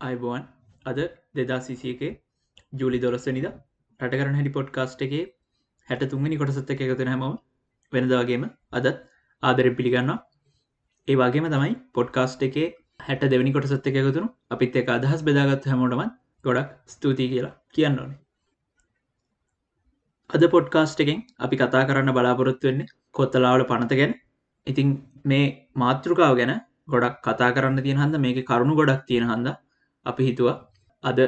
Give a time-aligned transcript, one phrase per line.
[0.00, 0.42] අයිබෝන්
[0.86, 0.98] අද
[1.36, 2.10] දෙදා සිසියකේ
[2.72, 3.46] ජූලි දොලස්සනිද
[4.00, 5.24] රටකරන හැඩි පොඩ්කාස්ට් එකේ
[5.88, 7.24] හැට තුන්ගනි කොටසත්ත එක එකතු හැම
[7.92, 8.86] වෙනදවාගේම අදත්
[9.42, 10.12] ආදර පිළිගන්න
[11.08, 12.68] ඒ වගේම තමයි පොඩ්කාස්ට් එකේ
[13.00, 18.20] හැට දෙවනි කොටසත්ත එක එකතුරු අපිත් එක අදහස් බෙදාගත් හැමෝටමත් ගොඩක් ස්තුතියි කියලා කියන්න ඕනේ.
[20.30, 24.12] අද පොඩ්කාස්ට් එකෙන් අපි කතා කරන්න බලාපොරොත්තු වෙන්නේ කොත්තලාවල පනත ගැන.
[24.66, 24.88] ඉතිං
[25.24, 25.44] මේ
[25.74, 26.52] මාතෘකාව ගැන
[26.86, 29.48] ගොඩක් කතා කරන්න තියෙන හන්ද මේක කරුණු ගොඩක් තියෙන හන්ද
[30.06, 30.56] අපි හිතුවා
[31.04, 31.18] අද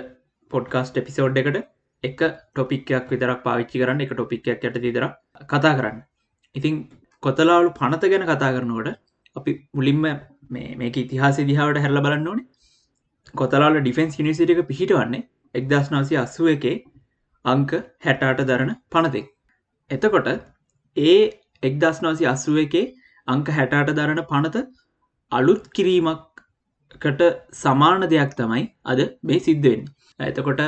[0.50, 1.58] පොඩ්කාස්ට එපිසෝඩ් එකට
[2.04, 5.06] එක ටොපික්යක් විතරක් පාවිච්චි කරන්න එක ටොපික්යක් යට තිදර
[5.46, 5.98] කතා කරන්න.
[6.54, 6.74] ඉතිං
[7.22, 8.98] කොතලාවලු පනත ගැන කතා කරනකොට
[9.36, 10.04] අපි මුලින්ම
[10.78, 12.46] මේක ඉතිහාස දිහාවට හැල්ල බලන්න ඕනේ.
[13.34, 16.76] කොතලාල ඩිෆෙන්ස් නිසිට එක පිහිට වන්නේ එක්දස් නාසි අස්සුව එකේ
[17.44, 19.26] අංක හැටාට දරන පනතෙක්.
[19.90, 20.28] එතකොට
[20.96, 21.18] ඒ
[21.62, 22.86] එක්දස් නාසි අස්සුව එකේ
[23.28, 24.64] අංක හැටාට දරන පනත
[25.32, 26.27] අලුත් කිරීමක්
[26.96, 27.22] කට
[27.54, 29.82] සමාන දෙයක් තමයි අද මේ සිද්ධවෙන්
[30.20, 30.62] ඇතකොට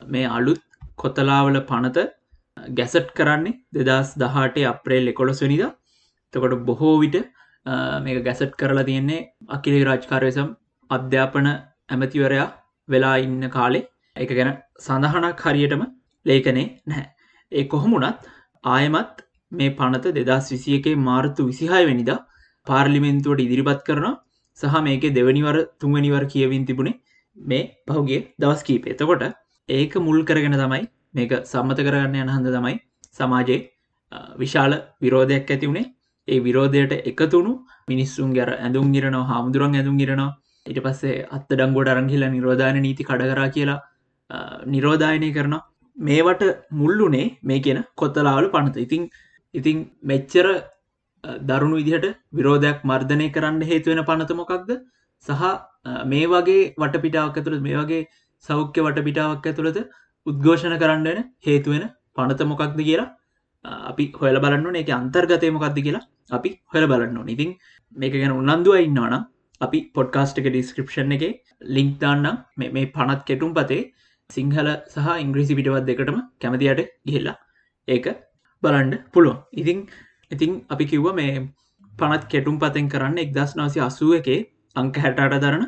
[0.00, 0.62] මේ අලුත්
[0.96, 2.06] කොතලාවල පනත
[2.72, 5.64] ගැසට් කරන්නේ දෙදස් දහටේ අප්‍රේල් එකොළොස්වනිද
[6.34, 7.18] තකොට බොහෝ විට
[8.02, 10.48] මේ ගැසට් කරලා තියෙන්නේ අකිලි රාජ්කාරයසම්
[10.90, 11.48] අධ්‍යාපන
[11.88, 12.48] ඇමතිවරයා
[12.88, 13.88] වෙලා ඉන්න කාලේ.
[14.16, 15.82] එක ගැන සඳහනක් හරියටම
[16.26, 17.06] ලේකනේ නැහැ.
[17.52, 18.28] ඒ කොහොමුණත්
[18.64, 19.16] ආයමත්
[19.52, 22.10] මේ පනත දෙදස් විසියකේ මාර්තු විසිහය වැනිද
[22.66, 24.14] පාර්ලිමෙන්තුවට ඉදිරිපත් කරනවා.
[24.60, 26.96] සහ මේක දෙවනිවර තුන්වැනිවර කියවින් තිබුණේ
[27.36, 28.94] මේ පහුගේ දවස් කීපේ.
[28.94, 29.24] එතකොට
[29.68, 32.76] ඒක මුල් කරගෙන තමයි මේක සම්මත කරගන්න යන හන්ද තමයි
[33.18, 33.60] සමාජයේ
[34.42, 35.86] විශාල විරෝධයක් ඇති වුණේ.
[36.28, 37.52] ඒ විරෝධයට එකතුුණු
[37.88, 40.30] මිනිස්සුන් ගැර ඇඳුම් ගිරනවා හාමුදුරන් ඇඳුම් ගිරනවා
[40.66, 43.80] ඉට පස්සේ අත්ත ඩංගොඩ අරංහිල නිරෝධාන නීති කඩකරා කියලා
[44.66, 45.54] නිරෝධායනය කරන
[45.96, 46.42] මේවට
[46.80, 48.76] මුල්ලුනේ මේ කියන කොත්තලාවල පනත.
[48.86, 49.02] ඉතිං
[49.54, 50.46] ඉතිං මෙච්චර
[51.24, 54.72] දරුණු විදිහට විරෝධයක් මර්ධනය කරන්න හේතුවෙන පනතමොකක්ද
[55.26, 55.44] සහ
[56.06, 58.02] මේ වගේ වටපිටාවක් ඇතුළත් මේ වගේ
[58.44, 59.78] සෞඛ්‍ය වටපිටාවක් ඇතුළද
[60.26, 63.08] උද්ඝෝෂණ කරන්නන හේතුවෙන පනත මොකක්ද කියලා
[63.86, 67.52] අපි හොල බලන්න එක අන්තර්ගතය මොකක්ද කියලා අපි හොල බලන්න ඉතින්
[67.96, 69.26] මේක ගැන උන්නන්දුව ඉන්නවනම්
[69.60, 71.24] අපි පොඩ්කාස්ට් එක ඩිස්ක්‍රපෂන් එක
[71.68, 72.44] ලිංක් දාන්නම්.
[72.56, 73.82] මේ පනත් කෙටුම් පතේ
[74.30, 77.36] සිංහල සහ ඉංග්‍රීසි පිටවත් දෙකටම කැමතියට ගිහිල්ලා
[77.88, 78.06] ඒක
[78.62, 79.38] බලන්ඩ පුළුවන්.
[79.52, 79.78] ඉතිං
[80.30, 81.34] ඉතිං අපි කිව්ව මේ
[81.92, 84.40] පනත් කෙටුම් පතෙන් කරන්න එක්දස් නාසි අසුව එකේ
[84.76, 85.64] අංක හැටට දරන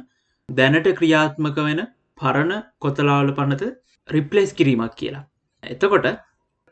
[0.48, 1.82] දැනට ක්‍රියාත්මක වෙන
[2.18, 3.72] පරණ කොතලාවල පනත
[4.08, 5.24] රිප්ලේස් කිරීමක් කියලා.
[5.62, 6.08] එතකොට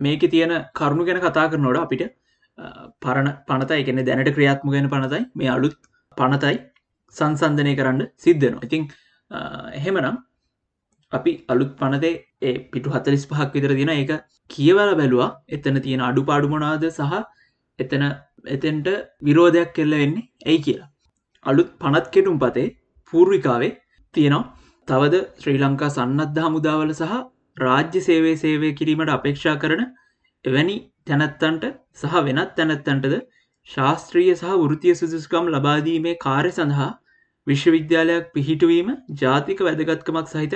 [0.00, 2.04] මේක තියෙන කරුණු ගැන කතා කරනොට අපිට
[3.02, 5.76] පරණ පනතයි එකන දැනට ක්‍රියාත්මගෙන පනතයි මේ අලුත්
[6.16, 6.56] පනතයි
[7.16, 8.64] සංසන්ධනය කරන්න සිද්ධනවා.
[8.64, 8.82] ඉතිං
[9.72, 10.16] එහෙමනම්
[11.12, 14.12] අපි අලුත් පනතේ ඒ පිටු හතලිස් පහක් විතර දින එක
[14.50, 17.22] කියවල බැලවා එතන තියෙන අඩු පාඩුමනාද සහ
[17.78, 18.04] එතන
[18.46, 18.88] එතෙන්ට
[19.22, 20.88] විරෝධයක් කෙල්ල වෙන්නේ ඇයි කියලා.
[21.46, 22.68] අලුත් පනත් කෙටුම් පතේ
[23.12, 23.72] පූර්විකාවේ
[24.14, 24.44] තියෙනවා
[24.88, 27.16] තවද ශ්‍රී ලංකා සන්නද්ධ හමුදාවල සහ
[27.56, 29.82] රාජ්‍ය සේවේ සේවය කිරීමට අපේක්ෂා කරන
[30.44, 31.66] එවැනි තැනැත්තන්ට
[32.00, 33.14] සහ වෙනත් තැනැත්තන්ටද
[33.68, 36.90] ශාස්ත්‍රීය සහ වෘතිය සුදුස්කම් ලබාදීමේ කාර්ය සඳහා
[37.46, 38.90] විශ්වවිද්‍යාලයක් පිහිටුවීම
[39.22, 40.54] ජාතික වැදගත්කමක් සහිත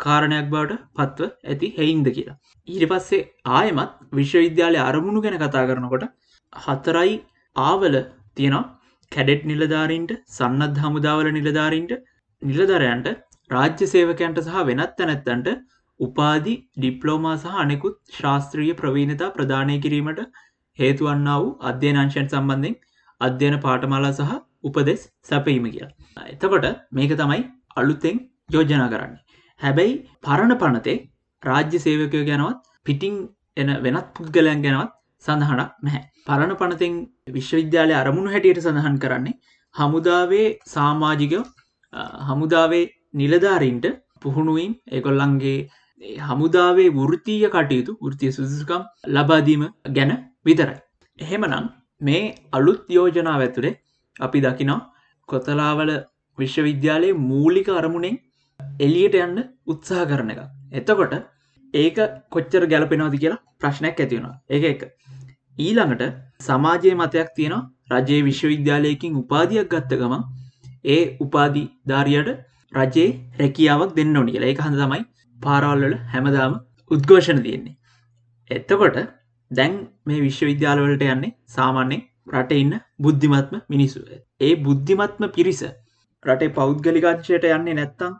[0.00, 2.38] කාරණයක් බවට පත්ව ඇති හෙයින්ද කියලා.
[2.68, 6.04] ඊට පස්සේ ආයමත් විශ්වවිද්‍යාලය අරමුණු ගැන කතා කරනකොට
[6.52, 7.14] හතරයි
[7.56, 7.96] ආවල
[8.36, 8.66] තියෙනවා
[9.12, 11.92] කැඩෙට් නිලධාරීන්ට සන්නත් හමුදාවල නිලධාරීන්ට
[12.42, 13.08] නිලධරයන්ට
[13.50, 15.48] රාජ්‍ය සේවකයන්ට සහ වෙනත් තැනැත්තන්ට
[16.00, 20.20] උපාදි ඩිප්ලෝමා සහ අනෙකුත් ශාස්ත්‍රීය ප්‍රවීණතා ප්‍රධානය කිරීමට
[20.78, 22.76] හේතුවන්න වූ අධ්‍යයනංශයන් සම්බන්ධෙන්
[23.20, 24.34] අධ්‍යයන පාටමලා සහ
[24.64, 26.26] උපදෙස් සැපීම කියලා.
[26.26, 27.40] එතකොට මේක තමයි
[27.76, 28.16] අලුත්තෙන්
[28.50, 29.24] යෝජනා කරන්නේ.
[29.60, 30.98] හැබැයි පරණ පනතේ
[31.42, 33.16] රාජ්‍ය සේවකය ගැනවත් පිටිං
[33.56, 36.02] එන වෙනත් පුද්ගලයන් ගැනවත් සඳහනක් නැහැ.
[36.26, 36.94] පරණ පනතින්
[37.28, 39.38] විශ්වවිද්‍යාලය අරමුණු හැටියට සඳහන් කරන්නේ
[39.74, 41.44] හමුදාවේ සාමාජිකයෝ
[42.28, 42.84] හමුදාවේ
[43.14, 43.86] නිලධාරීන්ට
[44.22, 45.58] පුහුණුවීම් එකොල්ලන්ගේ
[46.20, 50.12] හමුදාවේ වෘතිය කටයුතු ෘතිය සුදුසුකම් ලබාදීම ගැන
[50.44, 50.78] විතරයි.
[51.18, 51.66] එහෙමනම්
[52.00, 53.74] මේ අලුත් යෝජනාව ඇතුළේ
[54.16, 54.80] අපි දකිනවා
[55.28, 55.90] කොතලාවල
[56.38, 58.22] විශ්වවිද්‍යාලයේ මූලික අරමුණෙන්
[58.80, 60.40] එලියට යන්න උත්සාහ කරන එක.
[60.72, 61.14] එතකොට
[61.74, 61.98] ඒක
[62.30, 64.82] කොච්චර ගැලපෙනවාති කියලා ප්‍රශ්නයක් ඇතිවුණා ඒ එක
[65.58, 66.04] ඊළඟට
[66.40, 67.64] සමාජයේ මතයක් තියෙනවා.
[67.94, 70.22] රජයේ විශ්වවිද්‍යාලයකින් උපාධයක් ගත්ත ගමන්
[70.86, 72.30] ඒ උපාධි ධාරියට
[72.72, 73.08] රජයේ
[73.40, 74.50] රැකියාවක් දෙන්න ඕනි කියලා.
[74.50, 75.02] ඒ හඳ තමයි
[75.36, 76.54] පාරවල්වල හැමදාම
[76.90, 77.76] උද්ඝෝෂණ තියෙන්නේ.
[78.50, 78.98] එත්තකොට
[79.50, 79.74] දැන්
[80.06, 82.02] මේ විශ්වවිද්‍යාලවලට යන්නේ සාමාන්‍යෙන්
[82.32, 84.00] රට ඉන්න බුද්ධිමත්ම මිනිසු
[84.40, 85.60] ඒ බුද්ධිමත්ම පිරිස
[86.24, 88.14] රටේ පෞද්ගලිකාංශයට යන්නේ නැත්තං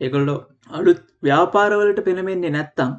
[0.00, 0.34] එකොල්ලො
[0.70, 2.92] අලුත් ව්‍යාපාරවලට පෙනමෙන්නේ නැත්තං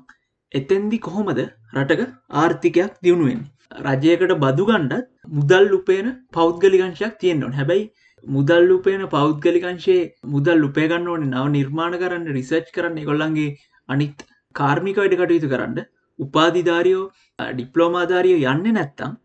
[0.51, 1.41] එතැන්දි කොහොමද
[1.75, 2.01] රටක
[2.35, 7.91] ආර්ථිකයක් දියුණුවෙන් රජයකට බදුගණ්ඩත් මුදල් උපේන පෞද්ගලිකංශයක් තියෙන්න්නවන් හැබැයි
[8.23, 13.49] මුදල් උපයන පෞද්ගලිකංශයේ මුදල් උපයගන්න ඕනේ නව නිර්මාණ කරන්න රිසර්ච් කරන්න ගොල්ලන්ගේ
[13.89, 14.25] අනිත්
[14.55, 15.81] කාර්මිකයිඩ කටයුතු කරන්න
[16.19, 17.05] උපාධිධාරියෝ
[17.39, 19.17] ඩිප්ලෝමාධාරියෝ යන්න නැත්තම්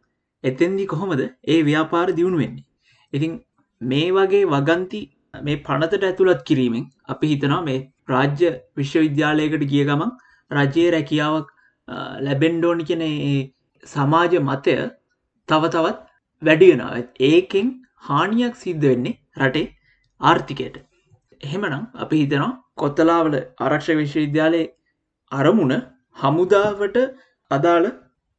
[0.44, 2.66] එතෙන්දි කොහොමද ඒ ව්‍යාපාර දියුණු වෙන්නේ?
[3.12, 3.32] ඉතින්
[3.80, 5.00] මේ වගේ වගන්ති
[5.42, 7.78] මේ පනතට ඇතුළත් කිරීමෙන් අපි හිතනවා මේ
[8.08, 10.12] රාජ්‍ය විශ්වවිද්‍යාලයකට ගිය ගමන්
[10.50, 11.48] රජයේ රැකියාවක්
[12.20, 13.02] ලැබෙන්ඩෝනි කෙන
[13.86, 14.74] සමාජ මතය
[15.48, 15.98] තව තවත්
[16.42, 17.68] වැඩියෙනවා ඒකෙන්
[18.08, 19.66] හානියක් සිද්ධ වෙන්නේ රටේ
[20.20, 20.76] ආර්ථිකයට.
[21.40, 24.70] එහෙමනම් අපි හිතනවා කොත්තලාවල ආරක්ෂ විශ්වවිද්‍යාලයේ
[25.32, 25.74] අරමුණ
[26.16, 26.98] හමුදාවට
[27.50, 27.88] අදාළ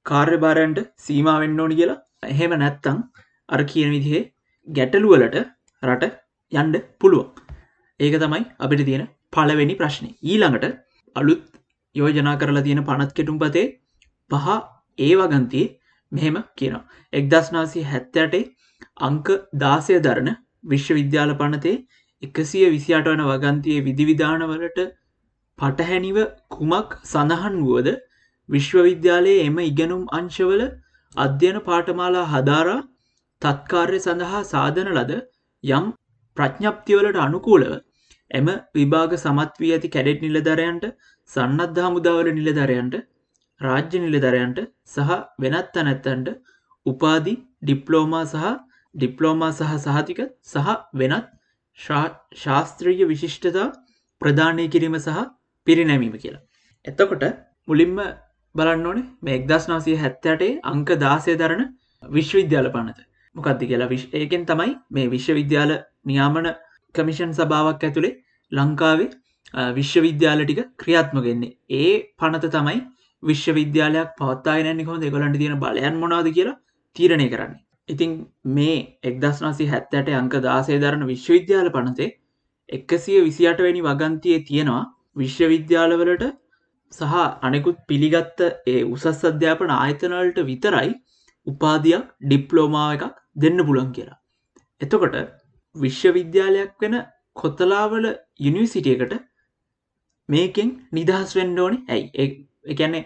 [0.06, 2.00] කාර්යභාරයන්ට සීමාවෙන්න ඕනි කියලා.
[2.32, 3.00] එහෙම නැත්තං
[3.50, 4.24] අර කියන විදිහේ
[4.68, 5.38] ගැටලුවලට
[5.84, 6.12] රට
[6.52, 7.30] යන්ඩ පුළුවන්.
[8.00, 9.04] ඒක තමයි අපිට තියෙන
[9.34, 10.66] පලවෙනි ප්‍රශ්නය ඊළඟට
[11.16, 11.44] අලුත්
[11.96, 13.68] යෝජනා කරලා තියෙන පනත් කෙටුම් පතේ
[14.32, 14.48] පහ
[15.02, 15.70] ඒ වගන්තියේ
[16.12, 16.84] මෙහෙම කියනවා.
[17.14, 18.44] එක්දස්නාසි හැත්තටේ
[19.02, 19.28] අංක
[19.58, 20.30] දාසය දරන
[20.66, 21.76] විශ්වවිද්‍යාල පනතේ
[22.24, 24.80] එකසිය විසියාට වන වගන්තියේ විධිවිධානවලට
[25.60, 26.18] පටහැනිව
[26.50, 27.90] කුමක් සඳහන් වුවද
[28.50, 30.64] විශ්වවිද්‍යාලයේ එම ඉගැනුම් අංශවල
[31.16, 32.80] අධ්‍යයන පාටමාලා හදාරා
[33.42, 35.14] තත්කාර්ය සඳහා සාධන ලද
[35.64, 35.88] යම්
[36.38, 37.72] ප්‍රඥප්තිවලට අනුකූලව
[38.32, 40.86] එම විභාග සමත් වී ඇති කැඩෙට් නිලධරයන්ට
[41.30, 42.96] සන්නද්ධ හමුදාවල නිලධරයන්ට
[43.62, 46.30] රාජ්‍ය නිලධරයන්ට සහ වෙනත් තැනැත්තන්ට
[46.86, 48.48] උපාදි ඩිප්ලෝමා සහ
[48.96, 51.30] ඩිප්ලෝමා සහ සහතික සහ වෙනත්
[51.80, 53.68] ශාස්ත්‍රීය විශිෂ්ටතා
[54.22, 55.22] ප්‍රධානය කිරීම සහ
[55.68, 56.44] පිරිනැමීම කියලා.
[56.86, 57.24] එතකොට
[57.68, 57.96] මුලින්ම
[58.56, 61.64] බලන්න ඕනේ මේ එක්දස් නාසිය හැත්තටේ අංක දාසය දරන
[62.10, 63.00] විශ්වවිද්‍යාල පනත
[63.36, 65.72] මොකක්ද කියලා විශ් ඒකෙන් තමයි මේ විශ්වවිද්‍යාල
[66.06, 66.50] නියාමන
[66.96, 68.16] කමිෂන් සභාවක් ඇතුළේ
[68.52, 69.10] ලංකාවේ
[69.78, 72.80] විශ්වවිද්‍යාල ටික ක්‍රියාත්මගෙන්නේ ඒ පනත තමයි
[73.24, 76.58] විශ්වවිද්‍යාලයක් පවත්තාගෙනන්නේ කොම දෙගොලන්ට තියෙන බලයන් මොනාද කියලා
[76.96, 77.54] තීරණය කරන්න.
[77.90, 78.12] ඉතිං
[78.58, 82.10] මේ එක්දස්නාසි හැත්තට අංක දාසේ දරන විශ්වවිද්‍යාල පනතේ
[82.70, 84.84] එක්කසිය විසියට වැනි වගන්තියේ තියෙනවා
[85.16, 86.26] විශ්වවිද්‍යාලවලට
[86.94, 90.92] සහ අනෙකුත් පිළිගත්ත ඒ උසස් අධ්‍යාපන ආයතනවලට විතරයි
[91.48, 94.20] උපාධයක් ඩිප්ලෝමාව එකක් දෙන්න පුළන් කියලා.
[94.82, 95.18] එතකොට
[95.76, 96.96] විශ්වවිද්‍යාලයක් වෙන
[97.36, 98.06] කොතලාවල
[98.40, 99.14] යුනිවසිටියකට
[100.30, 102.32] මේකෙන් නිදහස් වෙන්ඩෝනි ඇයි?
[102.66, 103.02] එකැනෙ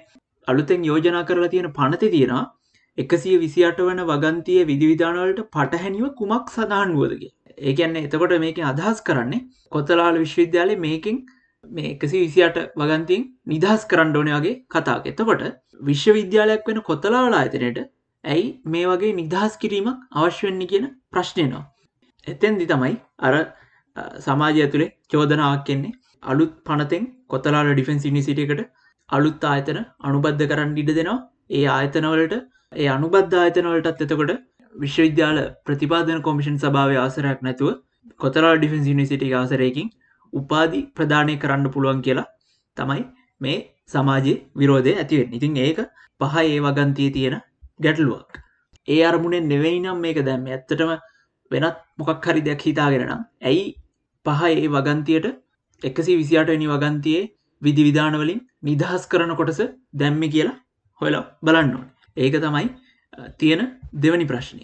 [0.48, 2.44] අලුතෙන් යෝජනා කරලා තියෙන පනති තියෙනවා.
[2.98, 7.32] එකසිය විසිට වන වගන්තිය විධවිධානවලට පටහැනිව කුමක් සඳහන් වුවදගේ
[7.64, 11.18] ඒකන්න එතකොට මේක අදහස් කරන්නේ කොතලාල විශ්වවිද්‍යාලය මේකින්
[11.72, 15.44] මේ එකසි විසිට වගන්තින් නිදහස් කරන්න ඕන වගේ කතාක් එතකොට
[15.82, 17.82] විශ්වවිද්‍යාලයක් වෙන කොතලාවලා අතනයට
[18.24, 21.64] ඇයි මේ වගේ නිදහස් කිරීමක් අවශ්‍යවෙන්නේ කියන ප්‍රශ්නයනවා
[22.28, 23.36] එතැන්දි තමයි අර
[24.22, 28.66] සමාජය ඇතුළේ චෝදනාවක් කෙන්නේ අලුත් පනතෙන් කොතලාල ඩිෆෙන්ස් ඉනිසිටකට
[29.10, 31.18] අලුත් ආයතන අනුබද්ධ කරන්න ඉඩ දෙනවා.
[31.50, 32.36] ඒ ආයතනවලට
[32.74, 34.32] ඒ අනුබද්ධ ආයතනවලටත් එතකොට
[34.76, 37.70] විශ්වවිද්‍යාල ප්‍රතිපාදන කොමිෂන් සභාව ආසරයක් නැතුව
[38.20, 39.92] කොතලා ඩිෆෙන්ස් නිසිටි ආසරයකින්
[40.34, 42.28] උපාදි ප්‍රධානය කරන්න පුළුවන් කියලා
[42.78, 43.04] තමයි
[43.42, 43.58] මේ
[43.88, 45.80] සමාජයේ විරෝධය ඇතිවෙන් ඉතින් ඒක
[46.22, 47.36] පහ ඒ වගන්තිය තියෙන
[47.80, 48.30] ගැටලුවක්.
[48.88, 50.92] ඒ අරමුණෙන් නෙවෙයි නම් මේක දැම්ම ඇත්තටම
[51.52, 53.66] වෙනත් මොකක් හරි දෙයක් හිතාගෙනනම් ඇයි
[54.26, 55.28] පහ ඒ වගන්තියට
[55.82, 57.24] එකසි විසියාටනි වගන්තියේ
[57.66, 59.62] විධි විධානවලින් නිදහස් කරන කොටස
[59.94, 60.58] දැම්ම කියලා
[61.02, 61.86] හොයලා බලන්න ඕන.
[62.18, 62.68] ඒක තමයි
[63.40, 63.62] තියෙන
[64.04, 64.64] දෙවනි ප්‍රශ්නය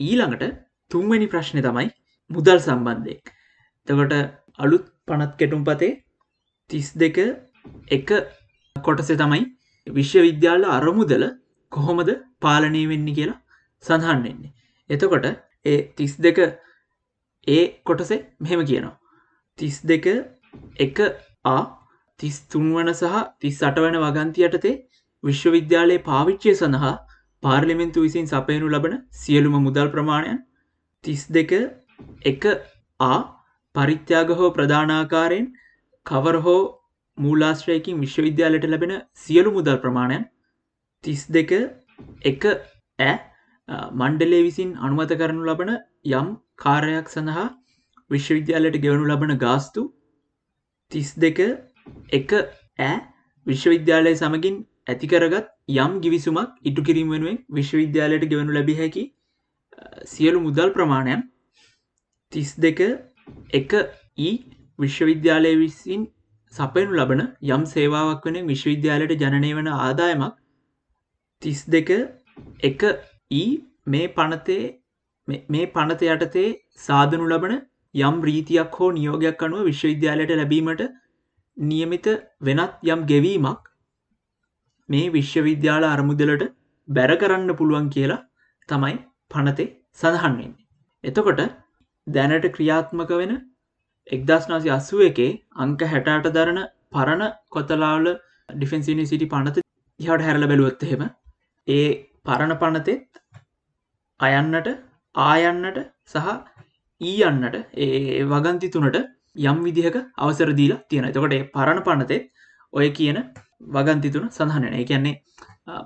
[0.00, 0.44] ඊළඟට
[0.90, 1.88] තුන්වැනි ප්‍රශ්නය තමයි
[2.30, 3.32] මුදල් සම්බන්ධයක්
[3.88, 4.14] තකොට
[4.58, 5.92] අලුත් පනත් කෙටුම් පතේ
[6.70, 7.18] තිස් දෙක
[7.90, 8.10] එක
[8.76, 9.42] කොටස තමයි
[9.86, 11.24] විශ්වවිද්‍යාල අරමුදල
[11.72, 12.10] කොහොමද
[12.40, 13.38] පාලනය වෙන්න කියලා
[13.84, 14.52] සඳහන් වෙන්නේ.
[14.90, 15.26] එතකොට
[15.64, 16.38] ඒ තිස් දෙක
[17.46, 18.96] ඒ කොටසේ මෙහෙම කියනවා.
[19.58, 20.06] තිස් දෙක
[20.78, 20.98] එක
[21.46, 21.62] ආ
[22.20, 24.74] තිස් තුන්වන සහ තිස් අටවන වගන්ති යටතේ
[25.24, 26.94] විශ්වවිද්‍යාලයේ පාවිච්චය සඳහා
[27.42, 30.40] පාර්ලිමෙන්තු විසින් සපයනු ලබන සියලුම මුදල් ප්‍රමාණයන්
[31.04, 31.52] තිස් දෙක
[32.24, 32.44] එක
[33.00, 33.18] ආ
[33.74, 35.46] පරිත්‍යාග හෝ ප්‍රධානාකාරයෙන්
[36.06, 36.58] කවර හෝ
[37.18, 40.26] මූලාශ්‍රයකින් විශ්වවිද්‍යාලයට ලැබෙන සියලු මුදල් ප්‍රමාණයන්
[41.04, 41.52] තිස් දෙක
[42.24, 42.44] එක
[42.98, 43.14] ඇ
[43.94, 45.72] මණ්ඩලේ විසින් අනුමත කරනු ලබන
[46.12, 47.46] යම් කාරයක් සඳහා
[48.10, 49.82] විශ්වවිද්‍යාලයට ගෙවනු ලබන ගාස්තු
[50.92, 51.38] තිස් දෙක
[52.12, 52.34] එක
[52.80, 52.96] ඇ
[53.46, 59.04] විශ්වවිද්‍යාලය සමගින් ඇතිකරගත් යම් ගිවිසුමක් ඉටු කිරීම වෙනුවෙන් විශ්වවිද්‍යාලයට ගෙවනු ලැබි හැකි
[60.06, 61.24] සියලු මුදල් ප්‍රමාණයන්
[62.32, 62.80] තිස් දෙක
[63.52, 63.72] එක
[64.18, 64.34] ඊ
[64.78, 66.02] විශ්වවිද්‍යාලය විසින්
[66.52, 70.36] සපයනු ලබන යම් සේවාවක් වන විශ්වවිද්‍යාලයට ජනනය වන ආදායමක්
[71.42, 71.90] තිස් දෙක
[72.62, 72.84] එක
[73.32, 73.48] ඊ
[73.86, 74.62] මේ පනතේ
[75.48, 76.46] මේ පනත යටතේ
[76.80, 77.54] සාධනු ලබන
[77.94, 80.82] යම් රීතියක් හෝ නියෝගයක් අනුව විශ්වවිද්‍යාලයට ලැබීමට
[81.58, 82.06] නියමිත
[82.40, 83.62] වෙනත් යම් ගෙවීමක්
[84.88, 86.44] මේ විශ්වවිද්‍යාල අරමුදලට
[86.88, 88.24] බැර කරන්න පුළුවන් කියලා
[88.68, 88.94] තමයි
[89.30, 90.66] පනතේ සඳහන් වෙන්නේ.
[91.04, 91.40] එතකොට
[92.06, 93.32] දැනට ක්‍රියාත්මක වෙන
[94.06, 96.60] එක්දස් නාසි අස්සුව එකේ අංක හැටාට දරන
[96.92, 98.06] පරණ කොතලාවල
[98.48, 99.64] ඩිෆෙන්සිනි සිටි පනත
[100.00, 101.04] හට හැරල බැලුවොත් එහෙම
[101.68, 101.88] ඒ
[102.24, 103.22] පරණ පනතෙත්
[104.20, 104.68] අයන්නට
[105.14, 106.28] ආයන්නට සහ
[107.00, 108.98] ඊයන්නට ඒ වගන්ති තුනට
[109.44, 112.28] යම් විදිහක අවසර දීලා තියෙන එතකොට පරණ පනතෙත්
[112.72, 113.18] ඔය කියන
[113.74, 115.16] වගන්ති තුන සඳහනන ඒ කියන්නේ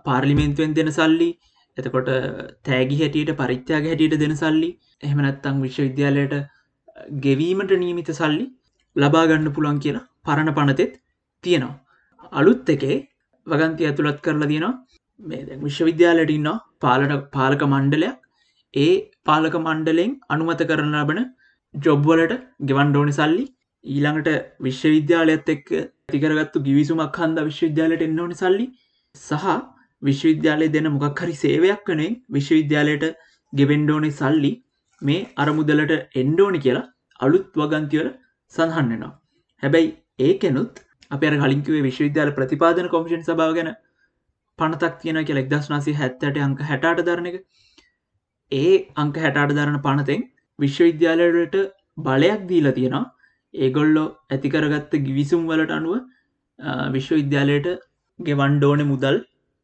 [0.06, 1.30] පාර්ලිමේන්තුවෙන් දෙන සල්ලි
[1.76, 2.10] එතකොට
[2.64, 4.70] තෑගි හැටියට පරිත්‍යාග හැටියට දෙන සල්ලි
[5.02, 6.34] එහෙමනැත්තං විශ්වවිද්‍යාලයට
[7.20, 8.46] ගෙවීමට නියමිත සල්ලි
[8.96, 10.94] ලබාගන්න පුළන් කියලා පරණ පනතෙත්
[11.44, 11.78] තියෙනවා.
[12.32, 12.96] අලුත් එකේ
[13.46, 14.74] වගන්ති ඇතුළත් කරලා තියෙනවා.
[15.20, 18.18] මේ විශ්වවිද්‍යාලට ඉන්න පාලට පාලක මණ්ඩලයක්.
[18.74, 18.92] ඒ
[19.24, 21.20] පාලක මණ්ඩලෙන් අනුමත කරන ලබන
[21.74, 23.44] ජොබ්වලට ගෙවන්ඩෝනි සල්ලි.
[23.84, 24.28] ඊළඟට
[24.60, 25.68] විශ්වවිද්‍යාලයත් එක්ක
[26.08, 28.66] තිකරගත්තු ගිවිසුමක් හන්ද විශ්වවිද්‍යාලයට එන්න ඕනි සල්ලි.
[29.14, 29.46] සහ
[30.02, 33.06] විශ්වවිද්‍යාලය දෙන මොකක් හරි සේවයක් කනේ විශ්වවිද්‍යාලයට
[33.52, 34.52] ගෙවෙන්ඩෝනි සල්ලි
[35.02, 38.08] මේ අරමුදලට එන්ඩෝනි කියලා අලුත් වගන්තිවල
[38.54, 39.12] සඳහන්නවා
[39.62, 43.70] හැබැයි ඒකෙනුත් අප කලින්කිවේ විශ්වවිද්‍යාල ප්‍රතිපාදන කොමිෂන් සභාව ගැන
[44.58, 47.36] පනතක් තියෙන කිය එක්දස් නාසි හැත්තට අංක හැටට දරන එක.
[48.52, 50.22] ඒ අංක හැටට දරන පනතෙන්
[50.62, 51.56] විශ්වවිද්‍යාලයට
[51.98, 53.04] බලයක් දීලා තියෙනවා.
[53.54, 55.94] ඒගොල්ලෝ ඇතිකරගත්ත ගිවිසුම් වලට අනුව
[56.94, 57.68] විශ්වවිද්‍යාලයට
[58.18, 59.16] ගෙවන්ඩෝන මුදල්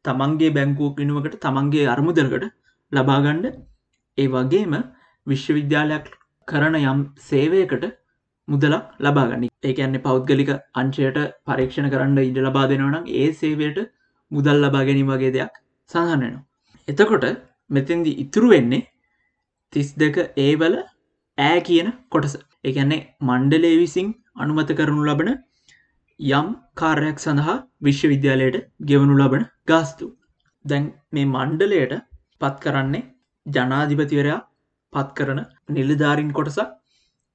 [0.05, 2.45] තමන්ගේ බැංකුවක් වෙනුවකට තමන්ගේ අරමුදරකට
[2.93, 3.55] ලබාගණ්ඩ
[4.19, 4.75] ඒ වගේම
[5.27, 6.07] විශ්වවිද්‍යාලයක්
[6.49, 7.85] කරන යම් සේවයකට
[8.49, 13.81] මුදලක් ලබාගන්න ඒකන්නේ පෞද්ගලික අංශයට පරීක්ෂණ කරන්න ඉඩ ලබා දෙනවනම් ඒ සේවයට
[14.31, 15.55] මුදල් ලබා ගැනීම වගේ දෙයක්
[15.91, 16.45] සඳහන්නවා.
[16.89, 17.27] එතකොට
[17.71, 18.87] මෙතැදි ඉතුරු වෙන්නේ
[19.73, 20.75] තිස් දෙක ඒවල
[21.39, 22.35] ඈ කියන කොටස.
[22.65, 25.31] එකන්නේ මණ්ඩලේ විසින් අනුමත කරනු ලබන
[26.21, 28.57] යම් කාර්යක් සඳහා විශ්වවිද්‍යාලයට
[28.91, 30.07] ගෙවනු ලබන ගාස්තු.
[30.65, 31.95] දැන් මේ මණ්ඩලයට
[32.41, 33.05] පත් කරන්නේ
[33.47, 34.41] ජනාධිපතිවරයා
[34.93, 35.41] පත් කරන
[35.77, 36.69] නිලධාරින් කොටසක්.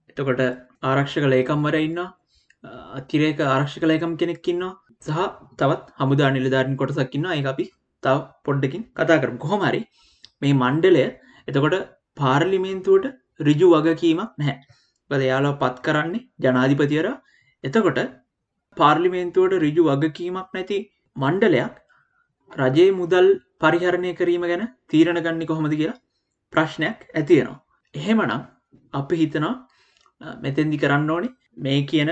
[0.09, 0.41] එතකොට
[0.83, 2.01] ආරක්ෂක ලේකම්වර ඉන්න
[2.99, 4.73] අතිරේක ආරක්ෂක ලේකම් කෙනෙක්කින්නවා
[5.05, 5.19] සහ
[5.59, 7.65] තවත් හමුදා නිලධාරින් කොටසක්කින්න ඒ අපි
[8.03, 9.35] තව පොඩ්ඩකින් කතා කරම.
[9.37, 9.81] කොහොමරි
[10.41, 11.03] මේ මණ්ඩලය
[11.47, 11.75] එතකොට
[12.17, 13.07] පාර්ලිමේන්තුවට
[13.39, 14.57] රිජු වගකීමක් නැහැ.
[15.09, 17.07] බද යාලා පත් කරන්නේ ජනාධිපතිවර
[17.63, 17.99] එතකොට
[18.77, 20.77] පාර්ලිමේන්තුවට රිජු වගකීමක් නැති
[21.15, 21.75] මණ්ඩලයක්
[22.51, 23.27] රජයේ මුදල්
[23.61, 25.99] පරිහරණය කිරීම ගැන තීරණ ගන්නි කොහොමද කියලා
[26.53, 27.59] ප්‍රශ්නයක් ඇතියෙනවා
[27.95, 28.43] එහෙමනම්
[28.93, 29.53] අපි හිතනවා
[30.43, 32.11] මෙතැදි කරන්න ඕනේ මේ කියන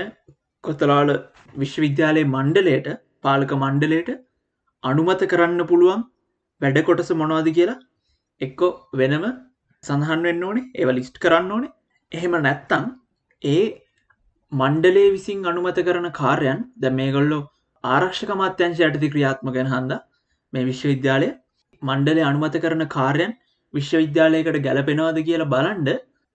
[0.64, 1.10] කොතලාල
[1.54, 2.88] විශ්වවිද්‍යාලයේ මණ්ඩලයට
[3.22, 4.10] පාලක මණ්ඩලයට
[4.84, 6.02] අනුමත කරන්න පුළුවන්
[6.60, 7.80] වැඩ කොටස මොනවාද කියලා
[8.40, 9.26] එක්කො වෙනම
[9.84, 11.72] සඳහන් වෙන්න ඕනේ ඒව ලිස්ට් කරන්න ඕනේ.
[12.12, 12.84] එහෙම නැත්තං
[13.44, 13.64] ඒ
[14.52, 17.42] මණ්ඩලේ විසින් අනුමත කරන කාර්යන් ද මේගොල්ලෝ
[17.84, 19.92] ආරක්ෂක මාත්‍යංශ යටති ක්‍රියාත්ම ගැන හන්ද?
[20.52, 21.28] මේ විශ්වවිද්‍යාලය
[21.82, 23.34] මණ්ඩලේ අනුමත කරන කාර්යන්
[23.74, 25.90] විශ්වවිද්‍යාලයකට ගැලපෙනවාද කියලා බලන්ඩ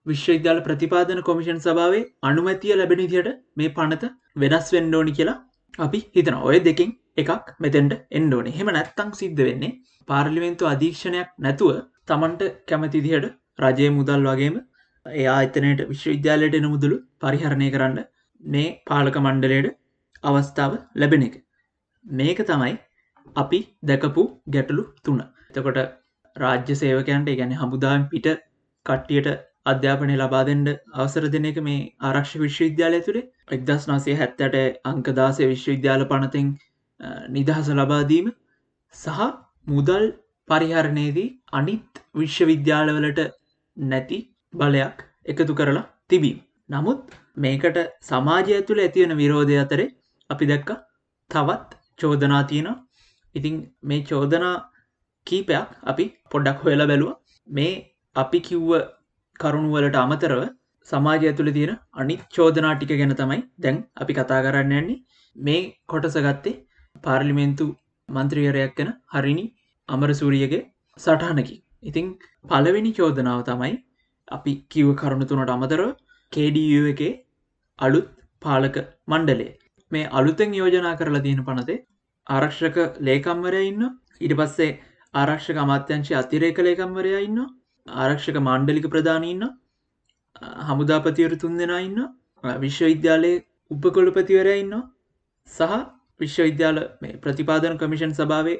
[0.06, 5.38] විශ්වවිද්‍යාල ප්‍රතිපාදන කොමිෂන් සභාවේ අනුමැතිය ලැබෙන දියට මේ පනත වෙනස් වෙන්ඩෝනි කියලා
[5.78, 6.90] අපි හිතන ඔය දෙකින්
[7.22, 9.76] එකක් මෙතෙන්ට එන්ඩෝනේ හෙම නැත්තං සිද්ධ වෙන්නේ
[10.08, 11.78] පාර්ලිමෙන්තු අධීක්ෂණයක් නැතුව
[12.08, 14.56] තමන්ට කැමතිදිහට රජය මුදල් වගේම
[15.06, 17.98] එයා එතනයට විශ්වවිද්‍යාලයට එන මුදළු පරිහරණය කරන්න
[18.40, 19.76] මේ පාලක මණ්ඩලයට
[20.24, 21.34] අවස්ථාව ලැබෙන එක.
[22.04, 22.74] මේක තමයි
[23.36, 25.20] අපි දැකපු ගැටලු තුන.
[25.50, 25.78] එතකොට
[26.36, 28.28] රාජ්‍ය සේවකයන්ට ගැන හමුදාන් පිට
[28.86, 29.28] කට්ටියට
[29.66, 36.04] අධ්‍යාපනය ලබා දෙෙන්ට අවසර දෙන එක මේ ආරක්ෂ විශ්වවිද්‍යාලය තුළේ එක්දස් නාසේ හැත්තට අංකදාසය විශ්වවිද්‍යාල
[36.04, 36.48] පනතින්
[37.30, 38.32] නිදහස ලබාදීම
[38.94, 39.20] සහ
[39.66, 40.06] මුදල්
[40.50, 41.28] පරිහරණයේදී
[41.58, 43.20] අනිත් විශ්වවිද්‍යාලවලට
[43.76, 44.18] නැති
[44.54, 44.98] බලයක්
[45.32, 46.38] එකතු කරලා තිබීම.
[46.70, 47.00] නමුත්
[47.44, 47.78] මේකට
[48.10, 49.88] සමාජය තුළ ඇතිවන විරෝධය අතරේ
[50.30, 50.70] අපි දැක්ක
[51.30, 52.76] තවත් චෝදනා තියෙනවා.
[53.34, 53.56] ඉතිං
[53.88, 54.54] මේ චෝදනා
[55.26, 57.12] කීපයක් අපි පොඩ්ඩක් හොයලා බැලුව.
[57.48, 57.72] මේ
[58.16, 58.72] අපි කිව්ව
[59.40, 60.40] කරුණුවලට අමතරව
[60.88, 65.02] සමාජය ඇතුළ තියෙන අනිත් චෝදනා ටික ගැන තමයි දැන් අපි කතා කරන්න යන්නේ.
[65.36, 66.56] මේ කොටස ගත්තේ
[67.04, 67.66] පාර්ලිමේන්තු
[68.08, 69.44] මන්ත්‍රියරයක් ගැන හරිනි
[69.88, 70.62] අමරසූරියගේ
[71.00, 71.56] සටහනකි.
[71.82, 72.06] ඉතිං
[72.44, 73.74] පලවෙනි චෝදනාව තමයි
[74.28, 75.88] අපි කිව්ව කරුණු තුනට අමතරව
[76.32, 77.12] කඩ එකේ
[77.78, 78.08] අලුත්
[78.42, 78.76] පාලක
[79.08, 79.52] මණ්ඩලේ
[79.92, 81.78] මේ අලුතෙන් යෝජනා කරලා තියෙන පනතේ
[82.26, 83.84] ආරක්ෂක ලේකම්වරය ඉන්න
[84.20, 84.70] ඉට පස්සේ
[85.14, 87.40] ආරක්ෂක අමාත්‍යංශය අතිරේක ලේකම්වරයා ඉන්න
[87.86, 89.44] ආරක්ෂක මණ්ඩලික ප්‍රධානීන්න
[90.66, 92.00] හමුදාපතිවර තුන් දෙෙන ඉන්න
[92.44, 94.74] විශ්වවිද්‍යාලයේ උපකොළුපතිවරය ඉන්න
[95.48, 95.78] සහ
[96.20, 96.78] විශ්වවිද්‍යාල
[97.22, 98.58] ප්‍රතිපාදන කමිෂන් සභාවේ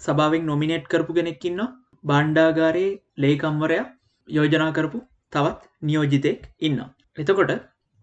[0.00, 1.62] සභාවෙන් නොමිනේට් කරපු කෙනෙක්කින්න
[2.04, 3.86] බණ්ඩාගාරයේ ලේකම්වරයා
[4.28, 4.98] යෝජනා කරපු
[5.32, 6.78] තවත් නියෝජිතයෙක් ඉන්න.
[7.18, 7.52] එතකොට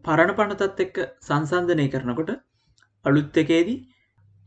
[0.05, 0.97] පරණ පනතත් එක්ක
[1.27, 2.31] සංසන්ධනය කරනකොට
[3.05, 3.79] අලුත් එකේදී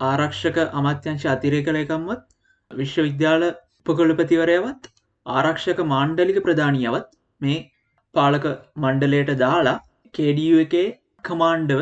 [0.00, 2.23] ආරක්ෂක අමාත්‍යංශ අතිරේ කළයකම්වත්
[2.71, 4.93] විශ්වවිද්‍යාල උපකොළපතිවරයවත්
[5.26, 7.59] ආරක්ෂක මාණ්ඩලික ප්‍රධානියවත් මේ
[8.14, 8.47] පාලක
[8.83, 9.76] මණ්ඩලයට දාලා
[10.14, 10.87] කේඩිය එකේ
[11.25, 11.81] කමාන්්ඩව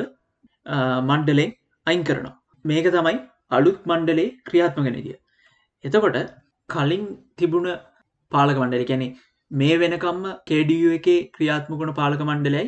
[1.08, 1.50] මණ්ඩලෙන්
[1.86, 2.36] අයින් කරනවා.
[2.64, 3.16] මේක තමයි
[3.56, 5.16] අලුත් මණ්ඩලේ ක්‍රියාත්මගෙනදිය
[5.86, 6.18] එතකොට
[6.68, 7.04] කලින්
[7.38, 7.68] තිබුණ
[8.32, 9.06] පාලක මණ්ඩල කැනෙ
[9.50, 12.66] මේ වෙනකම්ම කේඩිය එකේ ක්‍රියාත්මකුණ පාලක මණ්ඩලයි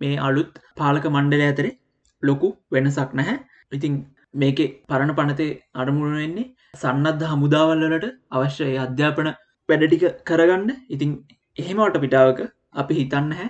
[0.00, 1.74] මේ අලුත් පාලක මණ්ඩල ඇතරේ
[2.22, 3.36] ලොකු වෙනසක් නැහැ.
[3.72, 3.94] ඉතින්
[4.34, 4.58] මේක
[4.90, 8.06] පරණ පනතේ අඩමුණ වෙන්නේ සන්නද්ධ හමුදාවල්ලට
[8.36, 9.28] අවශ්‍යය අධ්‍යාපන
[9.68, 10.70] වැඩටික කරගන්න.
[10.94, 11.12] ඉතින්
[11.58, 12.40] එහෙමට පිටාවක
[12.74, 13.48] අපි හිතන්න හැ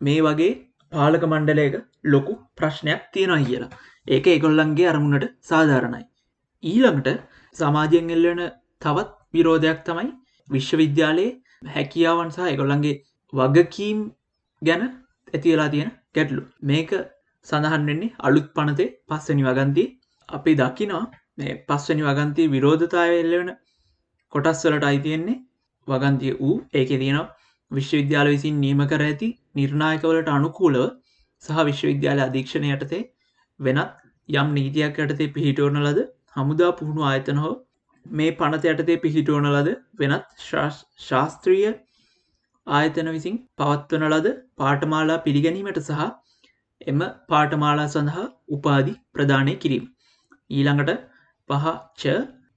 [0.00, 0.52] මේ වගේ
[0.92, 1.76] පාලක මණ්ඩලයක
[2.14, 3.70] ලොකු ප්‍රශ්නයක් තියෙනවා කියලා.
[4.06, 6.04] ඒක එකොල්ලන්ගේ අරමුණට සාධාරණයි.
[6.62, 7.20] ඊළඟට
[7.56, 8.42] සමාජයෙන් එල්ලන
[8.82, 10.08] තවත් විරෝධයක් තමයි
[10.48, 11.30] විශ්වවිද්‍යාලයේ
[11.68, 12.96] හැකියාවන් සහ එකොල්ලන්ගේ
[13.32, 13.98] වගකීම්
[14.62, 14.82] ගැන
[15.34, 16.42] ඇතිවෙලා තියෙන ගැටලු.
[16.62, 16.90] මේක
[17.46, 19.84] සඳහන් වෙන්නේ අලුත් පනතේ පස්සනි වගන්ති
[20.28, 21.04] අපි දකිනවා
[21.38, 23.50] මේ පස්වනි වගන්තිය විරෝධතාව එල්ලවන
[24.32, 25.38] කොටස්වලට අයිතියෙන්නේ
[25.88, 27.28] වගන්තිය වූ ඒක තියෙනවා
[27.70, 30.84] විශ්වවිද්‍යාල විසින් නීම කර ඇති නිර්ණායකවලට අනුකූලව
[31.44, 33.02] සහ විශ්වවිද්‍යාල අධීක්ෂණය යටතේ
[33.60, 33.94] වෙනත්
[34.28, 37.54] යම් නීතියක් යටතේ පිහිටෝන ලද හමුදා පුහුණු ආයතන හෝ
[38.06, 40.44] මේ පනත යටතේ පිහිටෝන ලද වෙනත්
[41.00, 41.72] ශාස්ත්‍රීය
[42.66, 46.02] ආයතන විසින් පවත්වන ලද පාටමාලා පිළිගැනීමට සහ
[46.86, 49.84] එම පාටමාලා සඳහා උපාදි ප්‍රධානය කිරීම.
[50.50, 50.92] ඊළඟට
[51.50, 52.14] පහච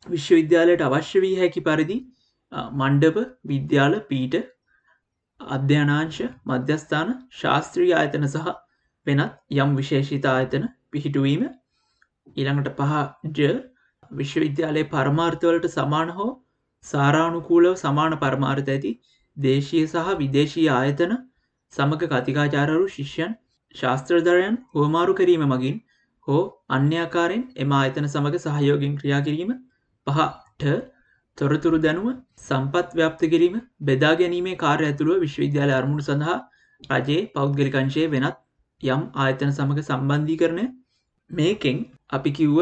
[0.07, 1.97] විශ්වවිද්‍යාලයට අවශ්‍ය වී හැකි පරිදි
[2.73, 4.35] මණ්ඩප විද්‍යාල පීට
[5.39, 8.53] අධ්‍යනාංශ මධ්‍යස්ථාන ශාස්ත්‍රීය ආයතන සහ
[9.07, 11.43] වෙනත් යම් විශේෂිත ආයතන පිහිටුවීම
[12.31, 12.93] ඊළඟට පහ
[13.31, 13.51] ජ
[14.11, 16.31] විශ්වවිද්‍යාලයේ පරමාර්ථවලට සමාන හෝ
[16.85, 18.91] සාරානුකූලව සමාන පරමාර්ථ ඇති
[19.37, 21.15] දේශීය සහ විදේශී ආයතන
[21.73, 23.35] සමග කතිකාචාරරු ශිෂ්‍යන්
[23.75, 25.77] ශාස්ත්‍රධරයන් හෝමාරු කිරීම මගින්
[26.27, 29.51] හෝ අන්‍යාකාරෙන් එම ආයතන සමඟ සහයෝගෙන් ක්‍රියා කිරීම.
[30.07, 30.73] පහට
[31.37, 32.07] තොරතුරු දැනුව
[32.39, 36.37] සම්පත් ව්‍යාප්ත කිරීම බෙදා ගැනීමේ කාර්ය ඇතුළුව විශ්වවිද්‍යාල අරමුණු සඳහා
[36.91, 38.39] රජයේ පෞද්ගලිකංශය වෙනත්
[38.83, 40.65] යම් ආයතන සමඟ සම්බන්ධී කරනය
[41.33, 42.59] මේකෙන් අපි කිව්ව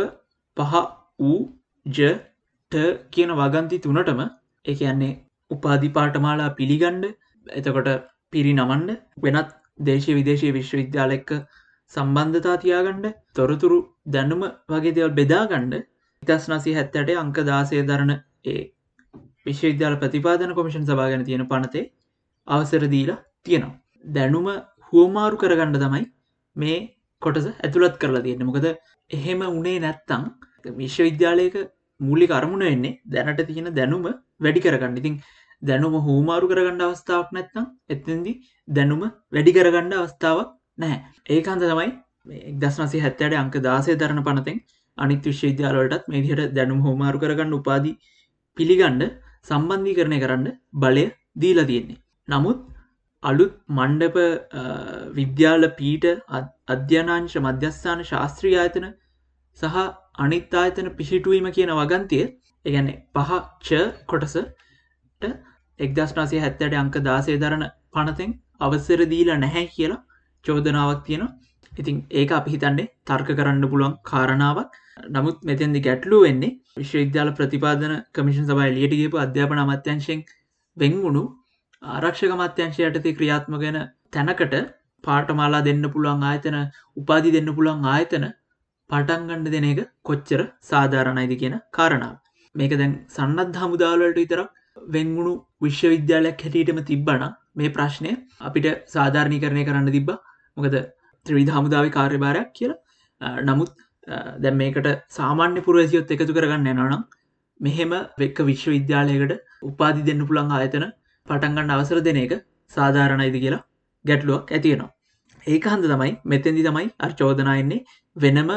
[0.58, 0.74] පහ
[1.20, 1.40] වූ
[1.86, 4.22] ජට කියන වගන්ති තුනටම
[4.66, 5.14] එක යන්නේ
[5.52, 7.08] උපාධි පාටමාලා පිළිගණ්ඩ
[7.46, 7.90] එතකොට
[8.32, 11.32] පිරි නමන්ඩ වෙනත් දේශය විදේශය විශ්වවිද්‍යාල එක්ක
[11.92, 15.74] සම්බන්ධතා තියාගණ්ඩ තොරතුරු දැනුම වගේ දෙවල් බෙදාගණ්ඩ
[16.24, 18.14] ඉතස් නසි හැත්තට අංක දාසය දරන
[18.46, 18.62] ඒ
[19.46, 21.86] විශ්වවිද්‍යාල ප්‍රතිපාදන කොමිෂන් සභාගෙන තියෙන පනතේ
[22.48, 23.78] අවසර දීලා තියෙනවා.
[24.08, 24.48] දැනුම
[24.90, 26.04] හුවමාරු කරගණ්ඩ තමයි
[26.56, 26.80] මේ
[27.22, 28.68] කොටස ඇතුළත් කරලා තියෙන මොකද
[29.10, 30.26] එහෙම උනේ නැත්තං
[30.80, 31.56] විශ්වවිද්‍යාලයක
[32.00, 34.06] මුලි කරමුණ වෙන්නේ දැනට තියෙන දැනුම
[34.40, 34.98] වැඩි කරගන්න.
[34.98, 35.16] ඉතින්
[35.62, 38.34] දැනුම හූමාරු කරගණ්ඩ අවස්ථාවක් නැත්තම් එතදි
[38.68, 39.02] දැනුම
[39.34, 41.00] වැඩි කරගණ්ඩ අවස්ථාවක් නැහැ.
[41.30, 41.90] ඒකන්ද තමයි
[42.52, 44.58] එක්දස්නසි හැත්තයට අංක දාසය දරන පනතෙන්
[44.98, 47.96] අනිත් විශ්වවිද්‍යාලවලටත් මේදිහට දැනුම් හෝමාරු කරගන්න උපාදී
[48.58, 49.04] පිළිගණ්ඩ
[49.48, 51.06] සම්බන්ධී කරණය කරන්න බලය
[51.36, 52.02] දීලා තියෙන්නේ.
[52.28, 52.60] නමුත්
[53.24, 54.18] අලුත් මණ්ඩප
[55.14, 56.06] විද්‍යාල පීට
[56.68, 58.88] අධ්‍යනාංශ මධ්‍යස්ථාන ශාස්ත්‍රී ආයතන
[59.58, 59.76] සහ
[60.18, 62.24] අනිත් ආයතන පිහිටුවීම කියන වගන්තිය
[62.66, 63.70] එකැන පහච
[64.06, 65.26] කොටසට
[65.80, 70.02] එක්දස්නාසේ හැත්තට අංක දාසේ දරන පනතෙන් අවසර දීලා නැහැ කියලා
[70.46, 71.32] චෝදනාවක් තියෙනවා.
[71.72, 74.72] ඉතින් ඒක අපි හිතන්නේ තර්ක කරන්න පුළුවන් කාරණාවක්.
[75.10, 80.26] නමුත් මෙතැදි ගැටලු වෙන්නේ විශ්වවිද්‍යාල ප්‍රතිපාදන කමිෂන් සබයි ලියටගේපු අධ්‍යාපන අමත්‍යංශයෙන්
[80.78, 81.24] වෙංගුණු
[81.82, 83.78] ආරක්ෂක මත්‍යංශය යටතේ ක්‍රියාත්ම ගැන
[84.16, 84.54] තැනකට
[85.04, 86.58] පාටමාලා දෙන්න පුළුවන් ආයතන
[86.98, 88.26] උපාදි දෙන්න පුළුවන් ආයතන
[88.90, 90.42] පටන්ගණ්ඩ දෙන එක කොච්චර
[90.72, 92.16] සාධාරණයිද කියන කාරණාව.
[92.56, 94.50] මේක දැන් සන්නත් හමුදාවලට විතරක්
[94.96, 95.34] වෙංගුණු
[95.66, 100.12] විශ්වවිද්‍යාලයක් හැටියටම තිබ්බන මේ ප්‍රශ්නය අපිට සාධාරණය කරණය කරන්න තිබ්බ.
[100.58, 100.78] මොකද
[101.26, 102.80] ත්‍රවිධ හමුදාව කාර්යභාරයක් කියලා.
[103.50, 103.72] නමුත්
[104.44, 107.04] දැම් මේකට සාමාන්‍ය පුරවැසියොත් එකතු කරගන්න යනනම්
[107.60, 107.92] මෙහෙම
[108.22, 109.38] වෙක්ක විශ්වවිද්‍යාලයකට
[109.70, 110.86] උපාදි දෙන්න පුළන් ආයතන
[111.28, 112.34] පටන්ගන්න අවසර දෙන එක
[112.74, 113.62] සාධාරණයිද කියලා
[114.06, 114.92] ගැටලුවක් ඇතියෙනවා.
[115.48, 118.52] ඒක හන්ද තමයි මෙතැදි තමයි අර්චෝදනයෙන්නේ වෙනම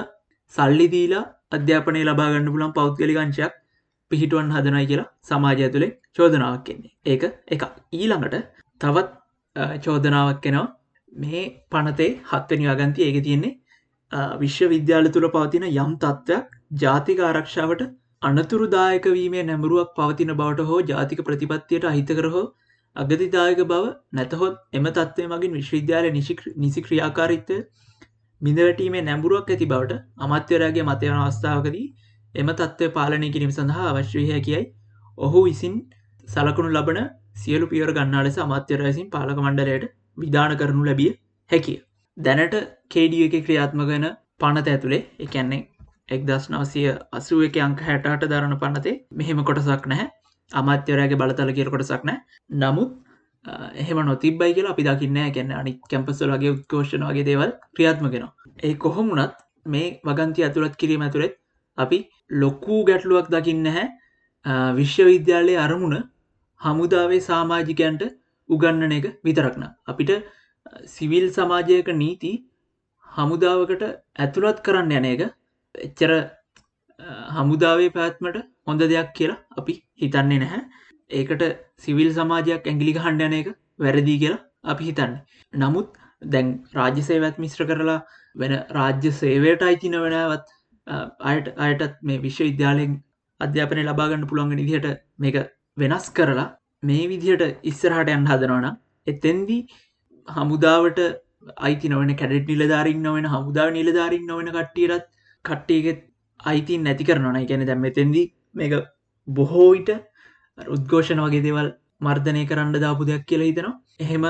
[0.54, 3.54] සල්ලිදීලා අධ්‍යාපනය ලබාගන්න පුළන් පෞද්ගලිකංශයක්
[4.10, 8.36] පිහිටුවන් හදනයි කියලා සමාජය තුළේ චෝදනාවක් කෙන්නේ ඒක එක ඊළඟට
[8.80, 9.08] තවත්
[9.78, 10.68] චෝදනාවක් කෙනවා
[11.12, 13.52] මේ පනතේ හත්වනි වගන්ති ඒක තියෙන්නේ
[14.38, 17.86] විශ්වවිද්‍යාල තුළ පවතින යම් තත්ත්වයක් ජාතික ආරක්ෂාවට
[18.24, 22.44] අනතුරුදායක වීමේ නැමරුවක් පවතින බවට හෝ ජාතික ප්‍රතිපත්තියට අහිතකර හෝ
[22.96, 26.06] අගතිදායක බව නැතහොත් එම තත්වය මගින් විශ්වවිද්‍යාල
[26.58, 27.58] නිසි ක්‍රියාකාරිත්වය
[28.42, 31.84] මිඳවැටීමේ නැඹුරුවක් ඇති බවට අමත්‍යරයාගේ මතයන අවස්ථාවකදී
[32.34, 34.62] එම තත්ත්වය පාලනය කිරීම සඳහා අවශ්‍යය හැකියයි
[35.18, 35.76] ඔහු විසින්
[36.28, 37.00] සලකුණු ලබන
[37.36, 39.86] සියලු පියවර ගන්නා ලෙස අමාත්‍යරයසින් පාලක මණ්ඩලයට
[40.18, 41.12] විධාන කරනු ලැබිය
[41.50, 41.78] හැකිය.
[42.16, 42.56] දැනට
[42.88, 44.10] කේඩිය එක ක්‍රියාත්මගන
[44.40, 45.62] පනත ඇතුළේ එකන්නේ
[46.08, 50.10] එක්දස් නවසය අසුව එක අංක හැටට දරන පනතේ මෙහෙම කොටසක් නැහැ.
[50.50, 52.18] අමාත්‍යරයාගේ බලතල කියර කොටසක් නෑ
[52.56, 52.90] නමුත්
[53.76, 58.26] එහෙම නොතිබයි කියලා අපි දකින්න ගැන්න අනි කැම්පස්වලගේ උත්කෝෂණ වගේ දේවල් ක්‍රියාත්මගෙන
[58.60, 59.36] ඒ කොහොමුණත්
[59.66, 61.36] මේ වගන්ති ඇතුළත් කිරීම ඇතුළෙත්
[61.78, 61.98] අපි
[62.34, 63.86] ලොක්කූ ගැටලුවක් දකින්න හැ
[64.74, 66.00] විශ්වවිද්‍යාලය අරමුණ
[66.60, 68.02] හමුදාවේ සාමාජිකයන්ට
[68.48, 70.12] උගන්නන එක විතරක්න අපිට
[70.88, 72.32] සිවිල් සමාජයක නීති
[73.08, 73.82] හමුදාවකට
[74.18, 75.22] ඇතුළත් කරන්න යන එක
[75.74, 76.12] එච්චර
[77.32, 80.62] හමුදාවේ පැත්මට හොඳ දෙයක් කියලා අපි හිතන්නේ නැහැ
[81.10, 81.44] ඒකට
[81.78, 85.14] සිවිල් සමාජයක් ඇගිලි හන්ඩයන එක වැරදිී කියලා අපි හිතන්න.
[85.54, 85.88] නමුත්
[86.22, 87.98] දැන් රාජ්‍යසේවත් මිශ්‍ර කරලා
[88.36, 90.46] වෙන රාජ්‍ය සේවයට අයිතින වෙනවත්
[91.22, 92.94] අයට අයටත් මේ විශ්ව විද්‍යාලයෙන්
[93.40, 95.36] අධ්‍යාපනය ලබාගන්න පුළුවන් විදිහට මේක
[95.76, 96.46] වෙනස් කරලා
[96.82, 99.60] මේ විදිහට ඉස්සරහට යන් හදනවන එතෙන්දී
[100.28, 101.00] හමුදාවට
[101.60, 105.06] අයිති නොවන කැඩට නිලධාරින් නොවෙන හමුදාව නිලධාරින් නොවන කට්ටියරත්
[105.44, 106.00] කට්ටියගෙත්
[106.44, 107.38] අයිතින් නැති කරනවන.
[107.50, 108.72] ගැන දැම් මෙතෙන්දී මේක
[109.28, 109.90] බොහෝවිට
[110.58, 111.68] උද්ඝෝෂණ වගේ දේවල්
[112.06, 113.74] මර්ධනය කරන්න දාපු දෙයක් කියලා හිතනවා.
[114.00, 114.24] එහෙම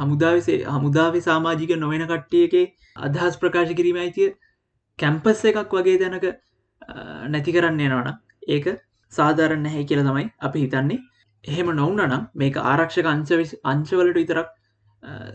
[0.00, 2.64] හමුදාවසේ හමුදාව සාමාජික නොවෙන කට්ටියගේ
[3.06, 4.28] අදහස් ප්‍රකාශ කිරීම අයිතිය
[4.98, 6.26] කැම්පස් එකක් වගේ දැනක
[7.32, 8.10] නැති කරන්න යනවන
[8.54, 8.66] ඒක
[9.12, 11.02] සාධාරණ නැහැ කියල තමයි අපි හිතන්නේ.
[11.44, 14.48] එහෙම නොවන නම් මේක ආරක්ෂක අංශ අංශවලට විතරක්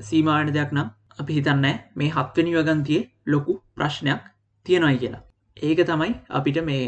[0.09, 0.87] සීමාන දෙයක් නම්
[1.21, 1.65] අපි හිතන්න
[1.99, 3.01] මේ හත්වනි වගන්තිය
[3.33, 4.21] ලොකු ප්‍රශ්නයක්.
[4.65, 5.23] තියෙනයි කියලා.
[5.57, 6.85] ඒක තමයි අපිට මේ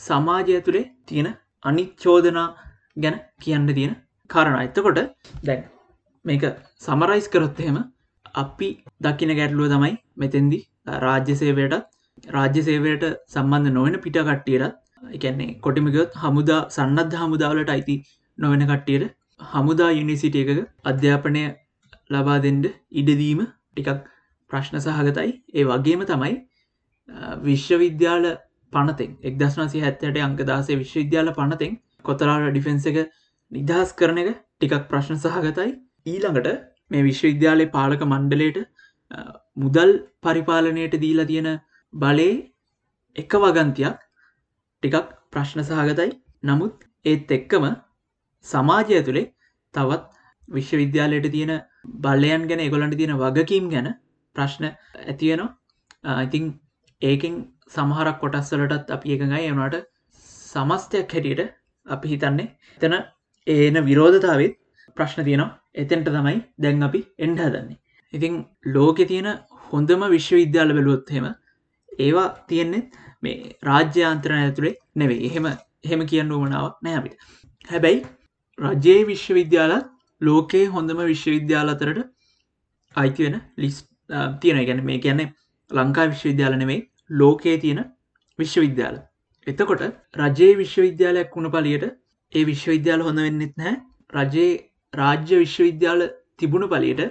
[0.00, 1.28] සමාජය තුළේ තියෙන
[1.62, 2.48] අනිච්චෝදනා
[2.96, 3.94] ගැන කියන්න තියෙන
[4.30, 4.58] කාරණ.
[4.66, 5.00] එතකොට
[5.44, 5.62] දැන්
[6.24, 6.44] මේක
[6.80, 7.78] සමරයිස් කරොත් එහෙම
[8.34, 8.68] අපි
[9.00, 10.60] දකින ගැටලුව තමයි මෙතෙන්දි
[11.06, 11.74] රාජ්‍ය සේවයට
[12.28, 14.76] රාජ්‍ය සේවයට සම්බන්ධ නොවන පිට කට්ටියටත්
[15.16, 17.96] එකන්නේ කොටිමිකයොත් හමුදා සන්නද්ධ හමුදාවලට අයිති
[18.38, 19.16] නොවෙන කට්ටියට
[19.52, 21.42] හමුදා යුනිසිට එකක අධ්‍යාපනය
[22.10, 24.00] ලබා දෙන්ඩ ඉඩදීම ටිකක්
[24.50, 25.30] ප්‍රශ්න සහගතයි.
[25.58, 26.34] ඒ වගේම තමයි
[27.42, 28.26] විශ්වවිද්‍යාල
[28.72, 32.98] පනතෙන් එක්දස්නසි හැත්තට අංකදාසේ විශ්වවිද්‍යාල පනතෙන් කොතරාට ඩිෆෙන්ස එක
[33.52, 35.70] නිදහස් කරන එක ටිකක් ප්‍රශ්න සහගතයි.
[36.06, 36.48] ඊළඟට
[36.90, 38.58] මේ විශ්වවිද්‍යාලය පාලක මණ්ඩලයට
[39.56, 39.92] මුදල්
[40.22, 41.50] පරිපාලනයට දීලා තියෙන
[41.92, 42.36] බලේ
[43.16, 43.98] එක වගන්තියක්
[44.82, 46.10] ටිකක් ප්‍රශ්න සහගතයි.
[46.42, 47.66] නමුත් ඒත් එක්කම
[48.46, 49.32] සමාජය තුළේ
[49.74, 50.04] තවත්
[50.48, 51.52] විශ්වවිද්‍යාලයට තියෙන
[52.04, 53.88] බලයන් ගැන එකොලන්ට තියෙන වගකීම් ගැන
[54.36, 54.64] ප්‍රශ්න
[55.04, 56.50] ඇතියනවා ඉතිං
[57.02, 57.34] ඒකෙන්
[57.74, 59.48] සමහරක් කොටස්වලටත් අපි එකඟයි.
[59.50, 59.76] එවනට
[60.52, 61.54] සමස්තයක් හැටියට
[61.86, 62.96] අපි හිතන්නේ එතන
[63.46, 64.56] ඒන විරෝධතාවත්
[64.96, 65.50] ප්‍රශ්න තියනවා.
[65.74, 67.78] එතෙන්ට තමයි දැන් අපි එන්ඩ හදන්නේ.
[68.12, 68.34] ඉතිං
[68.74, 69.28] ලෝකෙ තියෙන
[69.72, 71.26] හොඳම විශ්වවිද්‍යාල බැලුවොත්හෙම
[71.98, 75.26] ඒවා තියෙන්නෙත් මේ රාජ්‍යාන්තරණ ඇතුළේ නෙවෙයි.
[75.28, 75.46] එහෙම
[75.86, 77.14] එහෙම කියන්න වමනාවක් නෑබිට
[77.64, 78.00] හැබැයි
[78.58, 79.86] රජයේ විශ්වවිද්‍යාලත්
[80.20, 82.00] ලෝකයේ හොඳම විශ්වවිද්‍යාල අතරට
[82.94, 83.76] අයිති වෙන ලිස්
[84.40, 85.32] තියෙන ගැන මේ කියන්නේ
[85.70, 86.80] ලංකා විශ්වවිද්‍යාල නෙවෙයි.
[87.10, 87.80] ලෝකයේ තියෙන
[88.38, 88.96] විශ්වවිද්‍යාල.
[89.46, 89.82] එතකොට
[90.18, 91.86] රජයේ විශ්වවිද්‍යාලයක් වුණ පලියට
[92.32, 93.74] ඒ විශ්වවිද්‍යාල හොඳ වෙන්නෙත් නෑ
[94.16, 94.52] රජයේ
[94.94, 97.02] රාජ්‍ය විශ්වවිද්‍යාල තිබුණු පලියට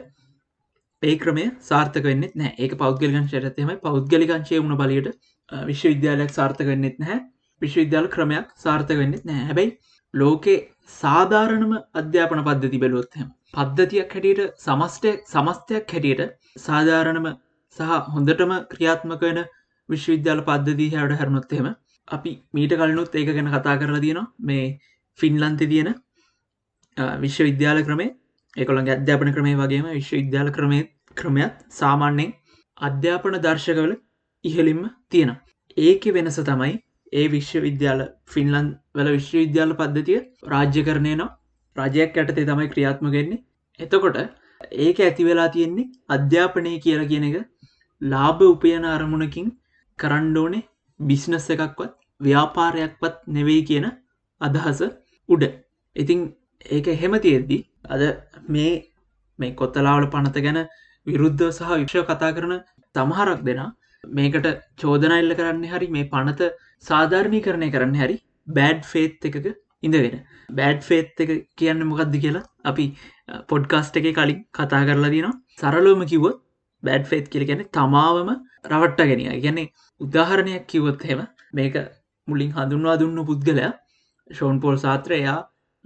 [1.04, 5.12] ඒ ක්‍රමය සාර්ථක වෙන්නෙත් නෑ ඒක පෞද්ගලිකංශයටතෙම පෞද්ගලිකංශය වුණ පලියට
[5.52, 7.20] විශ්වවිද්‍යාලයක් සාර්ථක වෙන්නෙත් නැහැ.
[7.62, 9.72] විශ්වවිද්‍යාල ක්‍රමයක් සාර්ථක වෙන්නෙත් නෑ හැබැයි
[10.14, 10.58] ලෝකේ
[10.96, 16.24] සාධාරණම අධ්‍යාපන පද්ධති බැලුවොත්හෙම පද්ධතියක් හැටියට සමස්ටය සමස්තයක් හැටියට
[16.60, 17.28] සාධාරණම
[17.78, 19.42] සහ හොඳටම ක්‍රියාත්මක වෙන
[19.90, 21.68] විශ්වවිද්‍යාල පද්ධදී හැට හැරනොත්තෙම
[22.08, 24.34] අපි මීට කලනුත් ඒක ගැන කතා කරලා තියෙනවා.
[24.40, 24.80] මේ
[25.20, 25.90] ෆින්ලන්තෙ තියෙන
[27.18, 28.10] විශ්වවිද්‍යාල ක්‍රමේ
[28.56, 30.84] ඒකොළන් අධ්‍යාපන ක්‍රමේ වගේම විශ්වවිද්‍යාල ක්‍රමේ
[31.18, 32.36] ක්‍රමයක් සාමාන්‍යයෙන්
[32.78, 33.94] අධ්‍යාපන දර්ශකවල
[34.44, 35.36] ඉහලින්ම තියෙන
[35.78, 36.74] ඒක වෙනස තමයි
[37.14, 43.40] ඒ විශ්වවිද්‍යාල ෆින්ලන් වල විශ්වවිද්‍යාල පද්ධතිය රාජ්‍ය කරණය නවා රජයක් ඇටතේ තමයි ක්‍රියාත්මගෙන්නේ
[43.80, 44.20] එතකොට
[44.80, 47.38] ඒක ඇති වෙලා තියෙන්නේ අධ්‍යාපනය කියලා කියන එක
[48.02, 49.48] ලාභ උපයන අරමුණකින්
[50.02, 50.68] කරණ්ඩෝනේ
[51.00, 53.88] බිස්නස් එකක්වත් ව්‍යාපාරයක්වත් නෙවෙයි කියන
[54.42, 54.82] අදහස
[55.30, 55.44] උඩ.
[55.96, 56.20] ඉතිං
[56.68, 57.58] ඒක එහෙම තියෙද්දි
[57.90, 58.02] අද
[58.48, 58.72] මේ
[59.40, 60.60] මේ කොත්තලාවල පනත ගැන
[61.08, 62.56] විරුද්ධ සහ වික්ෂ කතා කරන
[62.96, 63.62] තමහරක් දෙෙන
[64.04, 64.48] මේකට
[64.82, 66.52] චෝදනයිල්ල කරන්න හරි මේ පනත
[66.86, 69.48] සාධාරණී කරණය කරන්න හැරි බෑඩ් ෆේත් එකක
[69.84, 70.20] ඉඳගෙන.
[70.52, 72.86] බෑඩ් ෆේත් එක කියන්න මොකක්ද කියලා අපි
[73.52, 76.40] පොඩ්කාස්ට එක කලින් කතා කරලා දිනවා සරලෝම කිවොත්
[76.84, 78.30] බෑඩ් ෆේත් කියල ගැන තමාවම
[78.66, 81.22] රවට්ට ගෙනිය ගැන්නේ උදාහරණයක් කිවොත් හෙම
[81.54, 81.76] මේක
[82.28, 83.72] මුලින් හඳුන්වා දුන්න පුද්ගලයා
[84.30, 85.38] ෂෝන් පෝල් සාත්‍රයා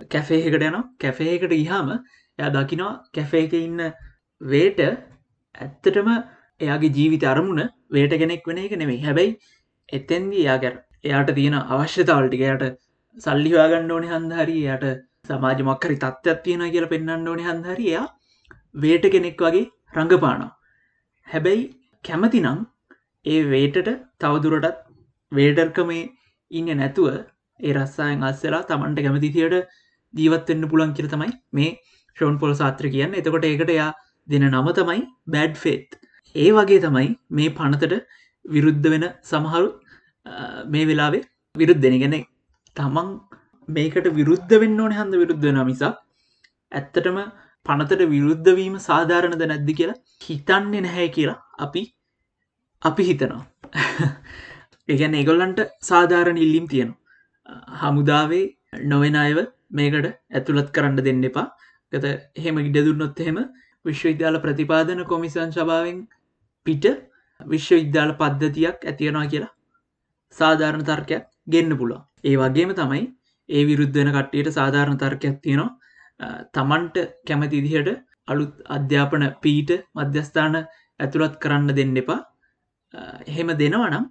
[0.09, 3.81] කැෆේකට යන කැෆේකට ඉහාම එය දකිනවා කැෆේක ඉන්න
[4.41, 4.79] වේට
[5.55, 6.09] ඇත්තටම
[6.61, 9.01] එයාගේ ජීවිත අරමුණ වේට කෙනෙක් වෙන එක නෙමෙයි.
[9.01, 9.37] හැබැයි
[9.89, 12.63] එතැන්දී යාගැර එයාට තියෙන අවශ්‍යතාවල්ටිකයට
[13.17, 14.85] සල්ලිවාගන්න ඕනේ හන්දහරි යට
[15.27, 18.05] සමාජ මක්කරි තත්ත්වත් තියෙන කියලා පෙන්න්න ඕනේ හන්දහරි එයා
[18.75, 20.51] වේට කෙනෙක් වගේ රඟපානවා.
[21.27, 21.63] හැබැයි
[22.05, 22.59] කැමතිනම්
[23.25, 24.81] ඒ වේටට තවදුරටත්
[25.31, 26.03] වේඩර්කමේ
[26.51, 27.07] ඉන්න නැතුව
[27.59, 29.55] ඒ රස්සායන් අස්සලා තමන්ට කැමතිතියට
[30.13, 31.71] ජීවත්වෙන්න පුළන් කියර තමයි මේ
[32.17, 33.13] ෂෝන් පොල් සාත්‍ර කියන්න.
[33.13, 33.91] එතකොට ඒකට යා
[34.27, 35.97] දෙන නම තමයි බෑඩ් ෆේත්
[36.35, 37.95] ඒ වගේ තමයි මේ පනතට
[38.45, 39.69] විරුද්ධ වෙන සමහරු
[40.67, 41.23] මේ වෙලාවේ
[41.55, 42.15] විරුද්ධ දෙනගෙන
[42.75, 43.09] තමන්
[43.69, 45.93] මේකට විරුද්ධ වෙන්න ඕන හන්ද විරුද්ධ නමිසා
[46.71, 47.17] ඇත්තටම
[47.65, 51.83] පනතට විරුද්ධවීම සාධාරණද නැද්දි කියලා හිතන්නේ නැහැ කියලා අපි
[52.81, 53.43] අපි හිතනවා.
[54.89, 56.99] ඒගැන ඒගොල්ලන්ට සාධාරණ ඉල්ලිම් තියෙනවා.
[57.81, 58.45] හමුදාවේ
[58.85, 59.39] නොවෙන අයව
[59.71, 61.47] මේකට ඇතුළත් කරන්න දෙන්න එපා.
[61.93, 63.39] ගත එහෙම ඉඩදුන්නොත් එහෙම
[63.85, 65.99] විශ්වවිද්‍යාල ප්‍රතිපාදන කොමිසන් සභාවෙන්
[66.65, 66.85] පිට
[67.39, 69.53] විශ්වවිද්‍යාල පද්ධතියක් ඇතියෙනවා කියලා
[70.35, 73.03] සාධාරණ තර්කයක් ගෙන්න්න පුළුව ඒ වගේම තමයි
[73.49, 75.71] ඒ විරුද්ධන කට්ටියට සාධාරණ තර්කයක් තියෙනවා.
[76.55, 77.89] තමන්ට කැමති ඉදිහට
[78.27, 80.55] අලුත් අධ්‍යාපන පීට මධ්‍යස්ථාන
[80.99, 82.19] ඇතුළත් කරන්න දෙන්න එපා.
[83.27, 84.05] එහෙම දෙනවනම්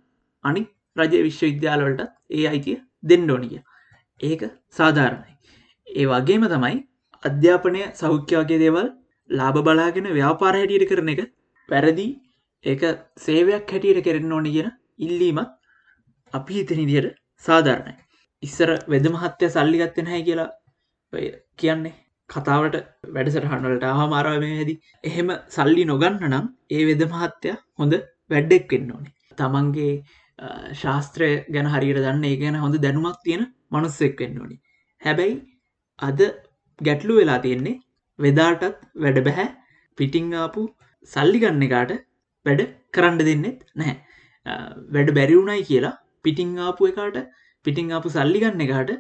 [0.45, 3.61] අනික් රජ විශ්වවිද්‍යාලවලටත් ඒ අයිතිය දෙන්න ඕනිය
[4.21, 4.43] ඒක
[4.79, 5.33] සාධාරණයි.
[5.89, 6.77] ඒ වගේම තමයි
[7.23, 8.89] අධ්‍යාපනය සෞඛ්‍යවගේ දේවල්
[9.31, 11.23] ලාබ බලාගෙන ව්‍යාපාර හැටියට කරන එක
[11.69, 12.07] පැරදි.
[12.65, 12.83] ඒක
[13.27, 15.51] සේවයක් හැටියට කරන්න ඕනි කියෙන ඉල්ලීමත්
[16.35, 17.95] අපි හිතන ඉදියට සාධාරණයි.
[18.43, 20.51] ඉස්සර වෙද මහත්‍යය සල්ලිගත්තෙන හැ කියලා
[21.57, 21.95] කියන්නේ.
[22.35, 22.77] කතාවට
[23.15, 27.95] වැඩසටහන්වලට ආහමාරාවයේදී එහෙම සල්ලි නොගන්න නම් ඒ වෙද මහත්තය හොඳ
[28.33, 29.15] වැඩ්ඩෙක් වෙන්න ඕනේ.
[29.39, 29.93] තමන්ගේ
[30.83, 33.43] ශාස්ත්‍රය ගැන හරියට දන්න ඒ ගැන හොඳ දැනුමක් තියෙන
[33.73, 34.57] මනුස්සෙක් වෙන්න ඕනි.
[35.03, 35.35] හැබැයි
[35.99, 36.21] අද
[36.81, 37.81] ගැටලු වෙලා තියෙන්නේ
[38.19, 39.49] වෙදාටත් වැඩ බැහැ
[39.99, 40.63] පිටිංආපු
[41.09, 41.93] සල්ලි ගන්න එකාට
[42.47, 42.63] වැඩ
[42.95, 43.97] කරන්න දෙන්නෙත් නැහැ.
[44.95, 47.19] වැඩ බැරිවුණයි කියලා පිටිං ආපු එකාට
[47.67, 48.91] පිටිං ආපු සල්ලි ගන්න එකාට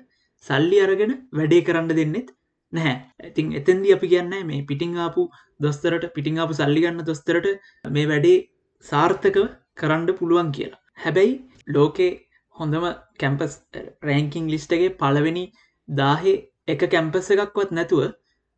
[0.47, 2.29] සල්ලි අරගෙන වැඩේ කරන්න දෙන්නෙත්
[2.72, 2.96] නැහැ.
[3.24, 5.24] ඇතින් එතන්දි අපි කියන්න මේ පිටිං ආපු
[5.61, 7.48] දොස්තරට පිටිං ආපු සල්ලිගන්න දොස්තරට
[7.96, 8.38] මේ වැඩේ
[8.87, 9.46] සාර්ථකව
[9.80, 10.82] කරන්න පුළුවන් කියලා.
[11.02, 11.35] හැබැයි
[11.76, 12.11] ලෝකේ
[12.54, 12.87] හොඳම
[13.20, 13.54] කැම්පස්
[14.08, 15.44] රෑංකින් ලිස්ටගේ පළවෙනි
[15.88, 16.37] දාහේ
[16.68, 18.02] එක කැම්පස් එකක්වත් නැතුව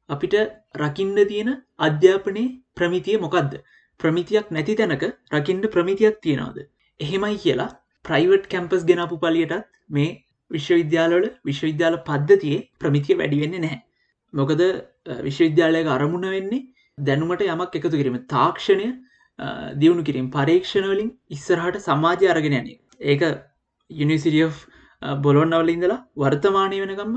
[0.09, 0.35] අපිට
[0.83, 3.55] රකින්න තියෙන අධ්‍යාපනයේ ප්‍රමිතිය මොකක්ද
[4.00, 6.59] ප්‍රමිතියක් නැති තැනක රකින්ට ප්‍රමිතියක් තියෙනවාද?
[7.00, 7.70] එහෙමයි කියලා
[8.05, 10.11] ප්‍රයිවට් කැම්පස් ගෙනපු පලියටත් මේ
[10.50, 13.81] විශ්වවිද්‍යාලවල විශ්වවිද්‍යාල පද්ධතියේ ප්‍රමිතිය වැඩිවෙන්නේ නැහැ.
[14.35, 14.62] මොකද
[15.27, 16.62] විශ්වවිද්‍යාලයක අරමුණ වෙන්නේ
[16.99, 18.16] දැනුමට යමක් එකතු කිරීම.
[18.27, 18.88] තාක්ෂණය
[19.81, 20.31] දියුණු කිරීම.
[20.31, 22.68] පරීක්ෂණවලින් ඉස්සරහට සමාජය අරගෙන යන
[23.03, 23.23] ඒක
[23.90, 24.49] යුනිසිරිය
[25.23, 27.16] බොලොන්නවල ඉඳලා වර්තමානය වෙනකම්ම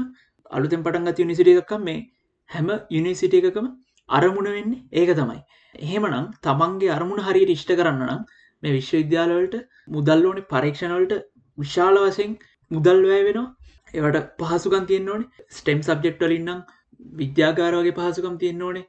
[0.52, 2.00] අලුතෙන් පටන්ගත් යුනිසිටිය එකක්කම් මේ
[2.50, 3.68] හැම යුනිසිට එකකම
[4.10, 5.40] අරමුණ වෙන්නේ ඒක තමයි.
[5.76, 8.22] එහෙමනම් තමන්ගේ අරමුණ හරියට ඉෂ්ට කරන්න නම්
[8.64, 9.56] මේ විශ්වවිද්‍යාලවලට
[9.88, 11.14] මුදල් ඕනේ පරීක්ෂණවලට
[11.58, 12.38] විශාල වසයෙන්
[12.72, 13.48] මුදල් වැෑ වෙනවා.
[13.94, 15.30] ඒවට පහසුකන් තියෙන් ඕනේ.
[15.50, 16.66] ස්ටෙම් සබ්ජෙක්්ටලින්නම්
[17.16, 18.88] විද්‍යාකාරවගේ පහසුකම් තියෙන් ඕනේ.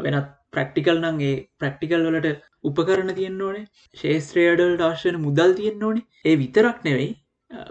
[0.00, 3.66] වෙනත් ප්‍රක්ටිකල් නංගේ ප්‍රක්ටිකල් වලට උපකරණ තියෙන් ඕනේ.
[3.96, 6.06] ශේස්ත්‍රේඩල් ටාශයන මුදල් තියෙන් ඕනේ.
[6.24, 7.10] ඒ විතරක් නෙවෙයි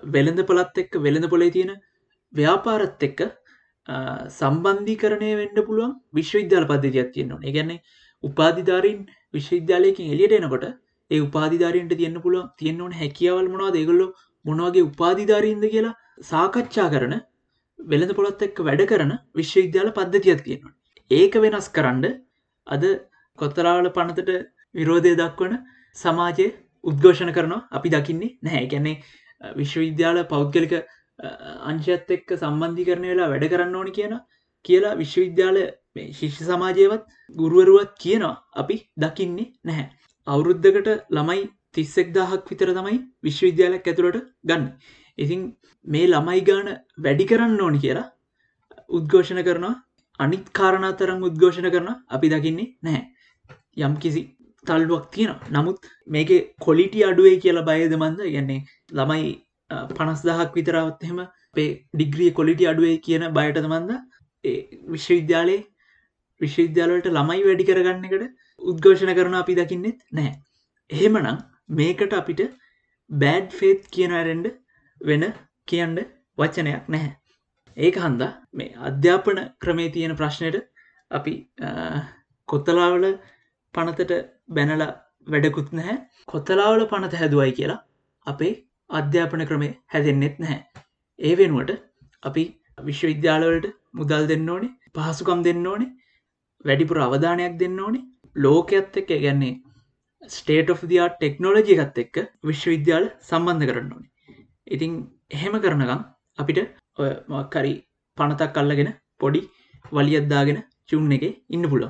[0.07, 1.71] වෙළඳ පොලත් එක්ක වෙළඳ පොලේ තියෙන
[2.33, 3.21] ව්‍යාපාරත් එක්ක
[4.31, 7.79] සම්බන්ධී කරණය වෙන්න පුළුවන් විශ්වවිද්‍යාල පද්ධතියක් තියෙන්නවා ඒගැන්නේ
[8.23, 8.99] උපාධිධාරීන්
[9.33, 10.65] විශ්වවිද්‍යාලයකින් එලියට එනකොට
[11.11, 14.07] ඒ උපාධිධාරීන්ට තියන්න පුළුවන් තියන්න ඕන හැකියාවල් මොවා දෙගොල්ලො
[14.45, 17.15] මොනවගේ උපාධිධාරීන්ද කියලා සාකච්ඡා කරන
[17.85, 20.73] වෙළඳ පොළොත් එක්ක වැඩ කරන විශ්වවිද්‍යාල පද්ධතියක් තියෙනවා
[21.11, 22.05] ඒක වෙනස් කරන්න
[22.67, 22.83] අද
[23.39, 24.31] කොත්තලාවල පනතට
[24.75, 25.55] විරෝධය දක්වන
[25.97, 26.47] සමාජය
[26.83, 28.97] උද්ඝෝෂණ කරනවා අපි දකින්නේ නැහැ ගැන්නේ
[29.55, 30.73] විශ්වවිද්‍යාල පෞද්ගලික
[31.65, 34.15] අංශයත් එක්ක සම්බන්ධි කරන වෙලා වැඩ කරන්න ඕනි කියන
[34.65, 35.57] කියලා විශ්වවිද්‍යාල
[36.11, 37.03] ශිෂ්‍ය සමාජයවත්
[37.35, 39.87] ගුරුවරුවත් කියනවා අපි දකින්නේ නැහැ.
[40.27, 44.65] අවුරුද්ධකට ළමයි තිස්සෙක් දාහක් විතර තමයි විශ්වවිද්‍යාලයක් ඇතුළට ගන්න.
[45.23, 45.41] ඉතින්
[45.87, 46.67] මේ ළමයි ගාන
[47.05, 48.07] වැඩි කරන්න ඕනි කියලා
[48.89, 49.73] උද්ඝෝෂණ කරනවා
[50.19, 53.03] අනිත් කාරණා තරම් උද්ඝෝෂණ කරන අපි දකින්නේ නැහැ.
[53.79, 54.21] යම් කිසි
[54.65, 59.31] තල්ුවක් තියෙන නමුත් මේක කොලිටි අඩුවේ කියලා බයද මන්ද ගන්නේ ළමයි
[59.91, 61.19] පනස්දහක් විතරවත්හෙම
[61.55, 63.91] පේ ඩිග්‍රිය කොලිටි අඩුවේ කියන බයටද මන්ද
[64.93, 65.61] විශ්වවිද්‍යාලයේ
[66.41, 68.25] විශ්වවිද්‍යාලට ළමයි වැඩි කරගන්න එකට
[68.61, 70.35] උද්ඝෝෂණ කරන අපි දකින්නෙත් නැහැ.
[70.89, 71.37] එහෙමනම්
[71.71, 72.41] මේකට අපිට
[73.09, 74.47] බෑඩ් ෆේත් කියනරෙන්ඩ
[75.01, 75.23] වෙන
[75.67, 75.97] කියන්න
[76.37, 77.11] වචනයක් නැහැ.
[77.77, 80.57] ඒක හන්දා මේ අධ්‍යාපන ක්‍රමේ තියෙන ප්‍රශ්නයට
[81.11, 81.33] අපි
[82.49, 83.05] කොත්තලාවල
[83.73, 84.11] පනතට
[84.49, 84.83] බැනල
[85.27, 87.79] වැඩකුත් නැහැ කොත්තලාවල පනත හැදුවයි කියලා
[88.27, 88.53] අපේ
[88.89, 90.61] අධ්‍යාපන ක්‍රමේ හැදෙන්නෙත් නැහැ.
[91.19, 91.71] ඒ වෙනුවට
[92.23, 92.43] අපි
[92.81, 95.91] විශ්වවිද්‍යාලවලට මුදල් දෙන්න ඕනේ පහසුකම් දෙන්න ඕනේ
[96.65, 99.53] වැඩිපුර අවධානයක් දෙන්න ඕනේ ලෝකයක්ත් එක්ක ගැන්නේ
[100.29, 104.10] ස්ටේට of දයා ටෙක්නෝලජි එකත් එක්ක විශ්වවිද්‍යාල සම්බන්ධ කරන්න ඕනේ
[104.67, 104.91] ඉතින්
[105.29, 106.01] එහෙම කරනකම්
[106.39, 106.59] අපිට
[106.97, 107.73] ඔය මක්කරි
[108.17, 109.41] පනතක් අල්ලගෙන පොඩි
[109.91, 111.89] වලියද්දාගෙන චුන් එක ඉන්න පුලො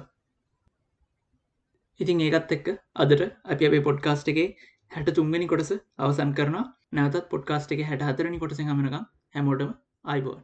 [1.99, 4.47] ඉතින් ඒකත් එක්ක අදට අපි අපේ පොඩ්කාස්ට් එකේ
[4.91, 6.57] හැට තුන්ගනි කොටස අවසන් කරන
[6.91, 9.05] නැවතත් පොඩ්කාස්ට් එක හැට හතරනි කොටස හමනකම්
[9.35, 9.71] හැමෝටම
[10.05, 10.41] අයිබෝන්